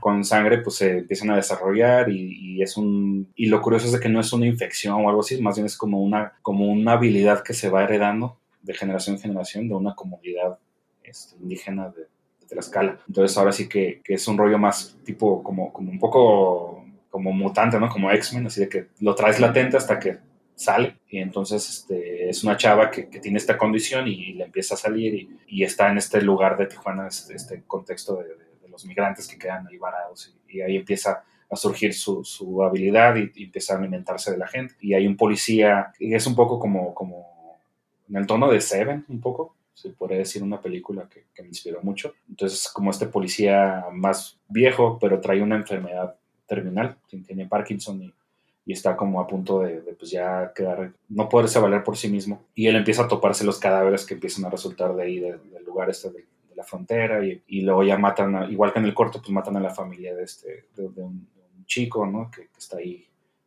[0.00, 3.30] con sangre pues se empiezan a desarrollar y, es un...
[3.36, 5.66] Y lo curioso es de que no es una infección o algo así, más bien
[5.66, 9.74] es como una, como una habilidad que se va heredando de generación en generación de
[9.74, 10.58] una comunidad
[11.02, 12.98] este, indígena de, de Tlaxcala.
[13.06, 17.32] Entonces ahora sí que, que, es un rollo más tipo como, como un poco como
[17.32, 17.88] mutante, ¿no?
[17.88, 20.18] Como X-Men, así de que lo traes latente hasta que
[20.58, 24.74] sale y entonces este, es una chava que, que tiene esta condición y, le empieza
[24.74, 28.68] a salir y, y, está en este lugar de Tijuana, este, este contexto de, de,
[28.68, 33.44] los migrantes que quedan ahí varados y, ahí empieza a surgir su, su habilidad y,
[33.44, 34.74] empieza a alimentarse de la gente.
[34.80, 37.60] Y hay un policía, y es un poco como, como
[38.08, 41.48] en el tono de Seven, un poco, se podría decir una película que, que me
[41.48, 42.14] inspiró mucho.
[42.28, 48.12] Entonces, como este policía más viejo, pero trae una enfermedad terminal, tiene Parkinson y
[48.68, 52.44] y está como a punto de, pues ya quedar, no poderse valer por sí mismo.
[52.54, 55.88] Y él empieza a toparse los cadáveres que empiezan a resultar de ahí, del lugar
[55.88, 59.56] este de, la frontera, y, luego ya matan, igual que en el corto, pues matan
[59.56, 61.26] a la familia de, este, de, un,
[61.64, 62.30] chico, ¿no?
[62.30, 63.06] Que, está ahí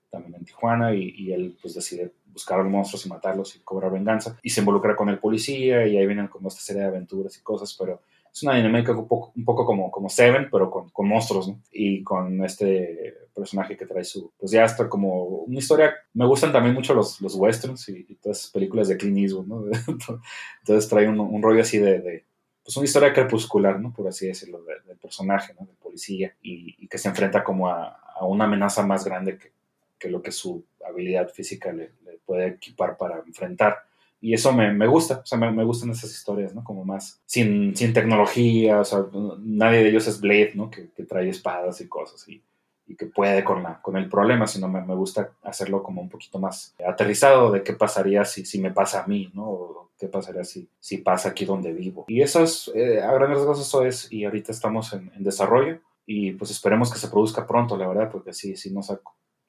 [0.10, 3.60] también en Tijuana, y, y, él pues decide buscar a los monstruos y matarlos y
[3.60, 4.40] cobrar venganza.
[4.42, 7.44] Y se involucra con el policía, y ahí vienen como esta serie de aventuras y
[7.44, 8.02] cosas, pero
[8.34, 11.62] es una dinámica un poco, un poco como, como Seven, pero con, con monstruos, ¿no?
[11.72, 16.52] Y con este personaje que trae su, pues ya está como una historia, me gustan
[16.52, 19.66] también mucho los, los westerns y, todas esas películas de Clint Eastwood, ¿no?
[20.60, 22.26] Entonces trae un, un rollo así de, de,
[22.64, 23.92] pues una historia crepuscular, ¿no?
[23.92, 25.66] Por así decirlo, del personaje, ¿no?
[25.66, 29.52] Del policía y, que se enfrenta como a, una amenaza más grande que,
[29.98, 31.92] que, lo que su habilidad física le
[32.26, 33.80] puede equipar para enfrentar
[34.22, 36.64] y eso me, me, gusta, o sea, me, me, gustan esas historias, ¿no?
[36.64, 39.04] Como más sin, sin tecnología, o sea,
[39.40, 40.70] nadie de ellos es Blade, ¿no?
[40.70, 42.44] Que, que trae espadas y cosas y,
[42.86, 46.10] y, que puede con, la, con el problema, sino me, me, gusta hacerlo como un
[46.10, 49.44] poquito más aterrizado de qué pasaría si, si me pasa a mí, ¿no?
[49.50, 52.06] O qué pasaría si, si pasa aquí donde vivo.
[52.08, 55.80] Y eso es, eh, a grandes rasgos eso es, y ahorita estamos en, en, desarrollo
[56.06, 59.00] y pues esperemos que se produzca pronto, la verdad, porque sí, sí nos ha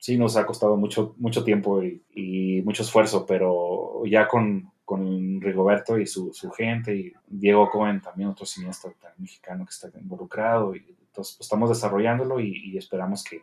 [0.02, 5.96] sí nos ha costado mucho, mucho tiempo y, mucho esfuerzo, pero ya con, con Rigoberto
[5.96, 11.36] y su, su, gente y Diego Cohen, también otro cineasta mexicano que está involucrado, entonces
[11.36, 13.42] pues, estamos desarrollándolo y, esperamos que,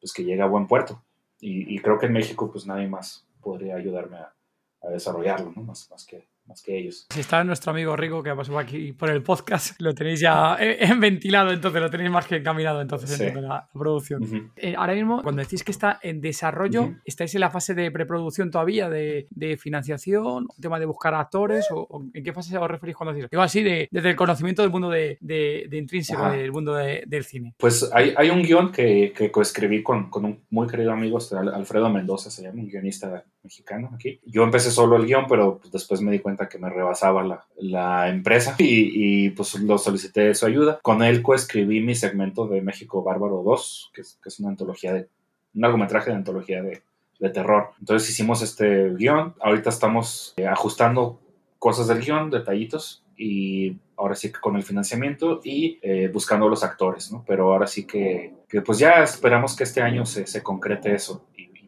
[0.00, 1.02] pues, que llegue a buen puerto.
[1.40, 4.32] Y, y creo que en México pues nadie más podría ayudarme a,
[4.82, 5.62] a desarrollarlo, ¿no?
[5.62, 7.06] Más, más que más que ellos.
[7.10, 10.98] Si está nuestro amigo Rico que pasó aquí por el podcast, lo tenéis ya en
[11.00, 13.24] ventilado, entonces lo tenéis más que encaminado entonces Sí.
[13.24, 14.50] en la producción.
[14.56, 16.92] Eh, ahora mismo, cuando decís que está en desarrollo.
[17.04, 21.66] ¿estáis en la fase de preproducción todavía, de, de financiación, tema de buscar actores?
[21.70, 23.28] O, o ¿En qué fase os referís cuando decís?
[23.30, 26.32] Digo así, de- desde el conocimiento del mundo de, de- de intrínseco, Ajá.
[26.32, 27.54] del mundo de- del cine.
[27.58, 31.36] Pues hay, hay un guion que, que coescribí con, con un muy querido amigo, este,
[31.36, 34.20] Al- Alfredo Mendoza, se llama, un guionista mexicano aquí.
[34.24, 37.46] Yo empecé solo el guion, pero pues, después me di cuenta que me rebasaba la,
[37.56, 40.80] la empresa y, y, pues lo solicité su ayuda.
[40.82, 44.92] Con él coescribí mi segmento de México Bárbaro 2, que es, que es una antología
[44.92, 45.08] de,
[45.54, 46.82] un largometraje de antología de,
[47.18, 47.70] de terror.
[47.78, 51.20] Entonces hicimos este guion, ahorita estamos eh, ajustando
[51.58, 56.64] cosas del guion, detallitos, y ahora sí que con el financiamiento y eh, buscando los
[56.64, 57.24] actores, ¿no?
[57.26, 61.24] Pero ahora sí que, que pues ya esperamos que este año se, se concrete eso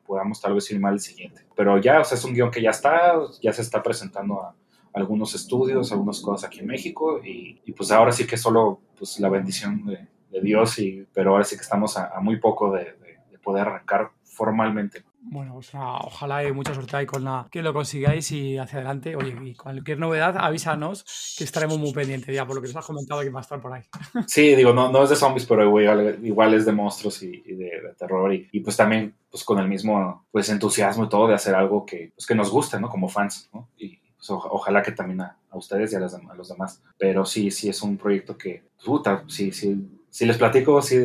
[0.07, 1.47] podamos tal vez filmar el siguiente.
[1.55, 4.55] Pero ya, o sea, es un guion que ya está, ya se está presentando a
[4.93, 9.19] algunos estudios, algunas cosas aquí en México y, y pues ahora sí que solo pues
[9.19, 10.09] la bendición de,
[10.41, 12.97] Dios, y, pero ahora sí que estamos a, muy poco de
[13.43, 15.05] poder arrancar formalmente.
[15.27, 18.79] Bueno, pues nada, ojalá y mucha suerte ahí con la que lo consigáis y hacia
[18.81, 19.17] adelante.
[19.17, 21.03] Oye, y cualquier novedad, avísanos
[21.39, 23.61] que estaremos muy pendientes ya por lo que nos has comentado que va a estar
[23.61, 23.83] por ahí.
[24.29, 27.55] Sí, digo, no, no es de zombies, pero igual, igual es de monstruos y, y
[27.55, 28.33] de, de terror.
[28.35, 31.87] Y, y, pues también pues con el mismo pues entusiasmo y todo de hacer algo
[31.87, 32.91] que, pues, que nos guste, ¿no?
[32.91, 33.71] Como fans, ¿no?
[33.79, 36.83] Y pues, o- ojalá que también a, a ustedes y a los, a los demás.
[36.99, 40.97] Pero sí, sí es un proyecto que, puta, sí, sí, si les platico, sí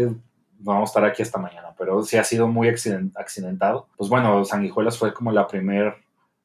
[0.60, 3.88] vamos a estar aquí hasta mañana, pero sí ha sido muy accident- accidentado.
[3.98, 5.96] Pues bueno, Sanguijuelas fue como la primer,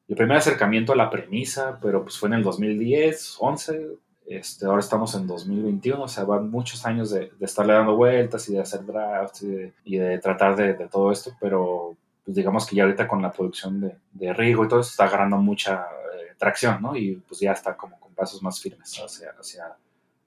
[0.07, 3.87] el primer acercamiento a la premisa, pero pues fue en el 2010, 11,
[4.27, 8.49] este, ahora estamos en 2021, o sea, van muchos años de, de estarle dando vueltas
[8.49, 12.35] y de hacer drafts y de, y de tratar de, de todo esto, pero pues
[12.35, 15.37] digamos que ya ahorita con la producción de, de Rigo y todo eso está agarrando
[15.37, 15.85] mucha
[16.15, 16.95] eh, tracción, ¿no?
[16.95, 18.89] Y pues ya está como con pasos más firmes
[19.31, 19.75] hacia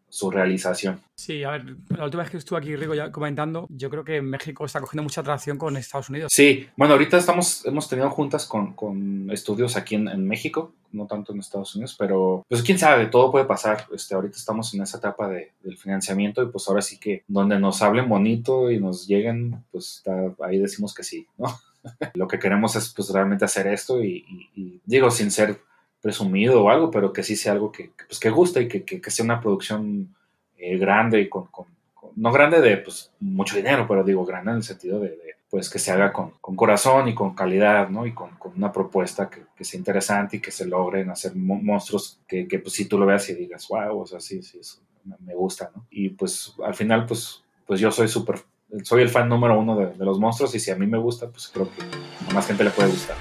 [0.09, 1.01] su realización.
[1.15, 4.23] Sí, a ver, la última vez que estuve aquí, Rico, ya comentando, yo creo que
[4.23, 6.33] México está cogiendo mucha atracción con Estados Unidos.
[6.33, 11.07] Sí, bueno, ahorita estamos, hemos tenido juntas con, con estudios aquí en, en México, no
[11.07, 13.87] tanto en Estados Unidos, pero pues quién sabe, todo puede pasar.
[13.93, 17.59] Este, ahorita estamos en esa etapa de, del financiamiento y pues ahora sí que donde
[17.59, 21.47] nos hablen bonito y nos lleguen, pues está- ahí decimos que sí, ¿no?
[22.15, 25.61] Lo que queremos es pues realmente hacer esto y, y- y digo, sin ser
[26.01, 29.11] presumido o algo, pero que sí sea algo que, pues, que guste y que, que-
[29.11, 30.15] sea una producción
[30.57, 31.67] eh, grande y con, con-
[32.17, 35.17] no grande de pues mucho dinero, pero digo grande en el sentido de,
[35.51, 38.07] pues que se haga con, con corazón y con calidad, ¿no?
[38.07, 41.61] Y con, con una propuesta que, que sea interesante y que se logren hacer mo-
[41.63, 44.59] monstruos que, que pues si tú lo veas y digas, wow, o sea, sí, sí,
[44.59, 44.81] eso
[45.25, 45.87] me, gusta, ¿no?
[45.91, 48.41] Y pues al final, pues, pues yo soy súper,
[48.83, 51.29] soy el fan número uno de, de los monstruos y si a mí me gusta,
[51.31, 53.17] pues creo que más gente le puede gustar.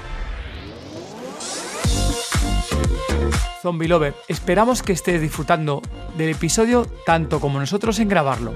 [3.61, 5.81] Zombie Lover, esperamos que estés disfrutando
[6.15, 8.53] del episodio tanto como nosotros en grabarlo.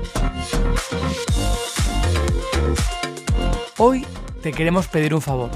[3.77, 4.05] Hoy
[4.41, 5.49] te queremos pedir un favor.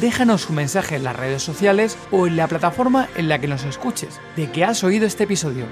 [0.00, 3.64] Déjanos un mensaje en las redes sociales o en la plataforma en la que nos
[3.64, 5.66] escuches de que has oído este episodio.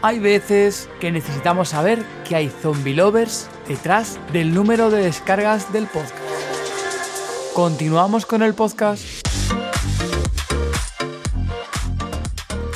[0.00, 5.86] Hay veces que necesitamos saber que hay zombie lovers detrás del número de descargas del
[5.86, 6.57] podcast.
[7.58, 9.04] Continuamos con el podcast.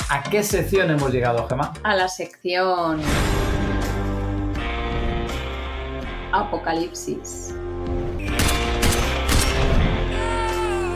[0.09, 1.71] ¿A qué sección hemos llegado, Gemma?
[1.83, 2.99] A la sección
[6.33, 7.55] Apocalipsis.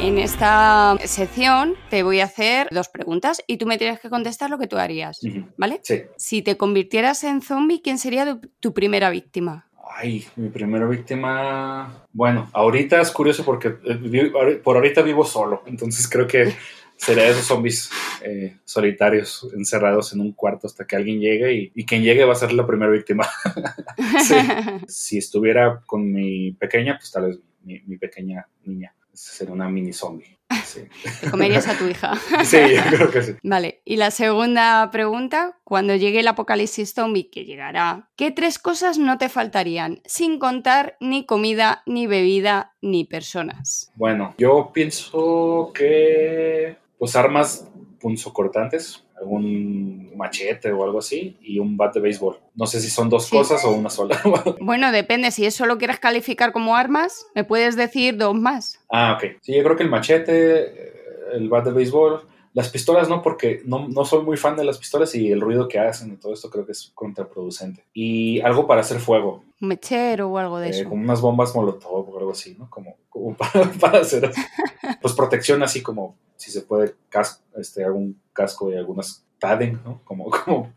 [0.02, 4.50] En esta sección te voy a hacer dos preguntas y tú me tienes que contestar
[4.50, 5.22] lo que tú harías.
[5.56, 5.80] ¿vale?
[5.84, 6.04] Sí.
[6.18, 9.67] Si te convirtieras en zombie, ¿quién sería tu, tu primera víctima?
[10.00, 12.06] Ay, mi primera víctima.
[12.14, 16.54] Bueno, ahorita es curioso porque eh, por ahorita vivo solo, entonces creo que
[16.96, 17.90] sería esos zombies
[18.22, 22.34] eh, solitarios encerrados en un cuarto hasta que alguien llegue y, y quien llegue va
[22.34, 23.28] a ser la primera víctima.
[24.24, 24.36] Sí.
[24.88, 29.94] Si estuviera con mi pequeña, pues tal vez mi, mi pequeña niña sería una mini
[29.94, 30.38] zombie.
[30.64, 30.82] Sí.
[31.22, 32.14] Te comerías a tu hija.
[32.46, 33.36] sí, yo creo que sí.
[33.44, 38.98] Vale, y la segunda pregunta, cuando llegue el apocalipsis zombie, que llegará, ¿qué tres cosas
[38.98, 40.02] no te faltarían?
[40.06, 43.92] Sin contar ni comida, ni bebida, ni personas.
[43.96, 51.94] Bueno, yo pienso que pues armas punzocortantes, algún machete o algo así y un bat
[51.94, 52.38] de béisbol.
[52.56, 53.36] No sé si son dos Sí.
[53.36, 54.20] cosas o una sola.
[54.62, 58.80] Bueno, depende, si eso lo quieres calificar como armas, me puedes decir dos más.
[58.92, 59.38] ah, ok.
[59.42, 60.94] Sí, yo creo que el machete, eh,
[61.34, 62.22] el bat de béisbol,
[62.54, 65.68] Las pistolas no, porque no, no soy muy fan de las pistolas y el ruido
[65.68, 67.84] que hacen y todo esto creo que es contraproducente.
[67.94, 70.90] Y algo para hacer fuego, Un mechero o algo de eh, eso.
[70.90, 72.68] como unas bombas molotov o algo así, ¿no?
[72.70, 74.32] Como, como para, para hacer,
[75.02, 80.02] pues protección así como, si se puede, casco, este, algún casco y algunas padding, ¿no?
[80.06, 80.72] Como, como,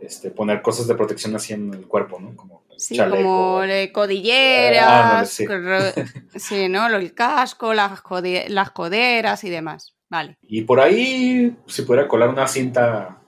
[0.00, 2.34] este, poner cosas de protección así en el cuerpo, ¿no?
[2.36, 3.22] Como Sí, chaleco.
[3.22, 5.46] como de Ah, codilleras, ándale, sí.
[6.38, 6.88] sí, ¿no?
[6.88, 8.02] Lo- El casco, las,
[8.48, 9.94] las coderas y demás.
[10.10, 10.36] Vale.
[10.42, 13.20] Y por ahí, si pudiera colar una cinta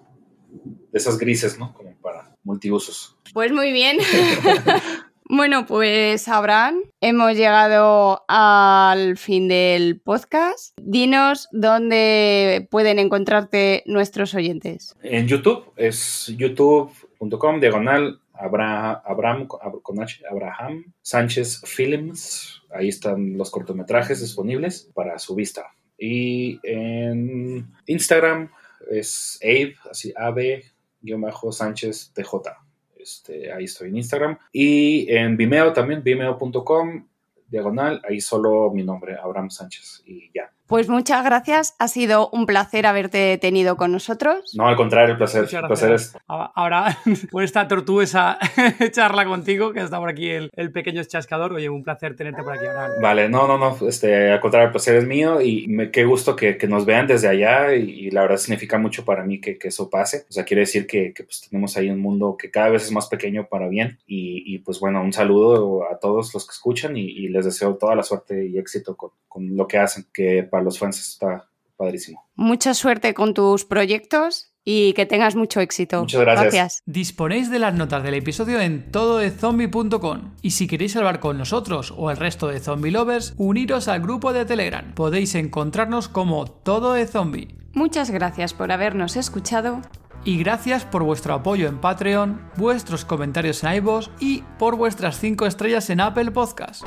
[0.92, 1.72] de esas grises, ¿no?
[1.74, 3.16] Como para multiusos.
[3.32, 3.98] Pues muy bien.
[5.28, 10.76] bueno, pues Abraham, hemos llegado al fin del podcast.
[10.80, 14.94] Dinos dónde pueden encontrarte nuestros oyentes.
[15.02, 22.62] En YouTube es youtube.com diagonal Abra- Abraham, Ab- con H, Abraham Sánchez Films.
[22.70, 25.64] Ahí están los cortometrajes disponibles para su vista.
[25.98, 28.50] Y en Instagram
[28.90, 32.65] es Abe, así Abe-Sánchez TJ.
[33.06, 34.38] Este, ahí estoy en Instagram.
[34.52, 37.06] Y en Vimeo también, vimeo.com
[37.46, 40.02] diagonal, ahí solo mi nombre, Abraham Sánchez.
[40.04, 40.52] Y ya.
[40.66, 41.76] Pues muchas gracias.
[41.78, 44.52] Ha sido un placer haberte tenido con nosotros.
[44.56, 46.98] No, al contrario, el placer, el placer es A- Ahora,
[47.30, 48.36] por esta tortuosa
[48.92, 51.52] charla contigo, que está por aquí el, el pequeño chascador.
[51.52, 52.90] Oye, un placer tenerte por aquí, Abraham.
[53.00, 56.34] Vale, no, no, no, este, al contrario, el placer es mío y me, qué gusto
[56.34, 59.58] que, que nos vean desde allá y, y la verdad significa mucho para mí que,
[59.58, 60.24] que eso pase.
[60.28, 62.90] O sea, quiere decir que, que, pues, tenemos ahí un mundo que cada vez es
[62.92, 66.96] más pequeño para bien y, y, pues bueno, un saludo a todos los que escuchan
[66.96, 70.42] y, y les deseo toda la suerte y éxito con, con lo que hacen, que
[70.56, 72.24] para los fans está padrísimo.
[72.34, 76.00] Mucha suerte con tus proyectos y que tengas mucho éxito.
[76.00, 76.82] Muchas gracias.
[76.86, 82.10] Disponéis de las notas del episodio en tododezombie.com y si queréis hablar con nosotros o
[82.10, 84.94] el resto de zombie lovers, uniros al grupo de Telegram.
[84.94, 87.54] Podéis encontrarnos como Todo de Zombie.
[87.74, 89.82] Muchas gracias por habernos escuchado.
[90.24, 95.44] Y gracias por vuestro apoyo en Patreon, vuestros comentarios en iVoox y por vuestras 5
[95.44, 96.82] estrellas en Apple Podcast.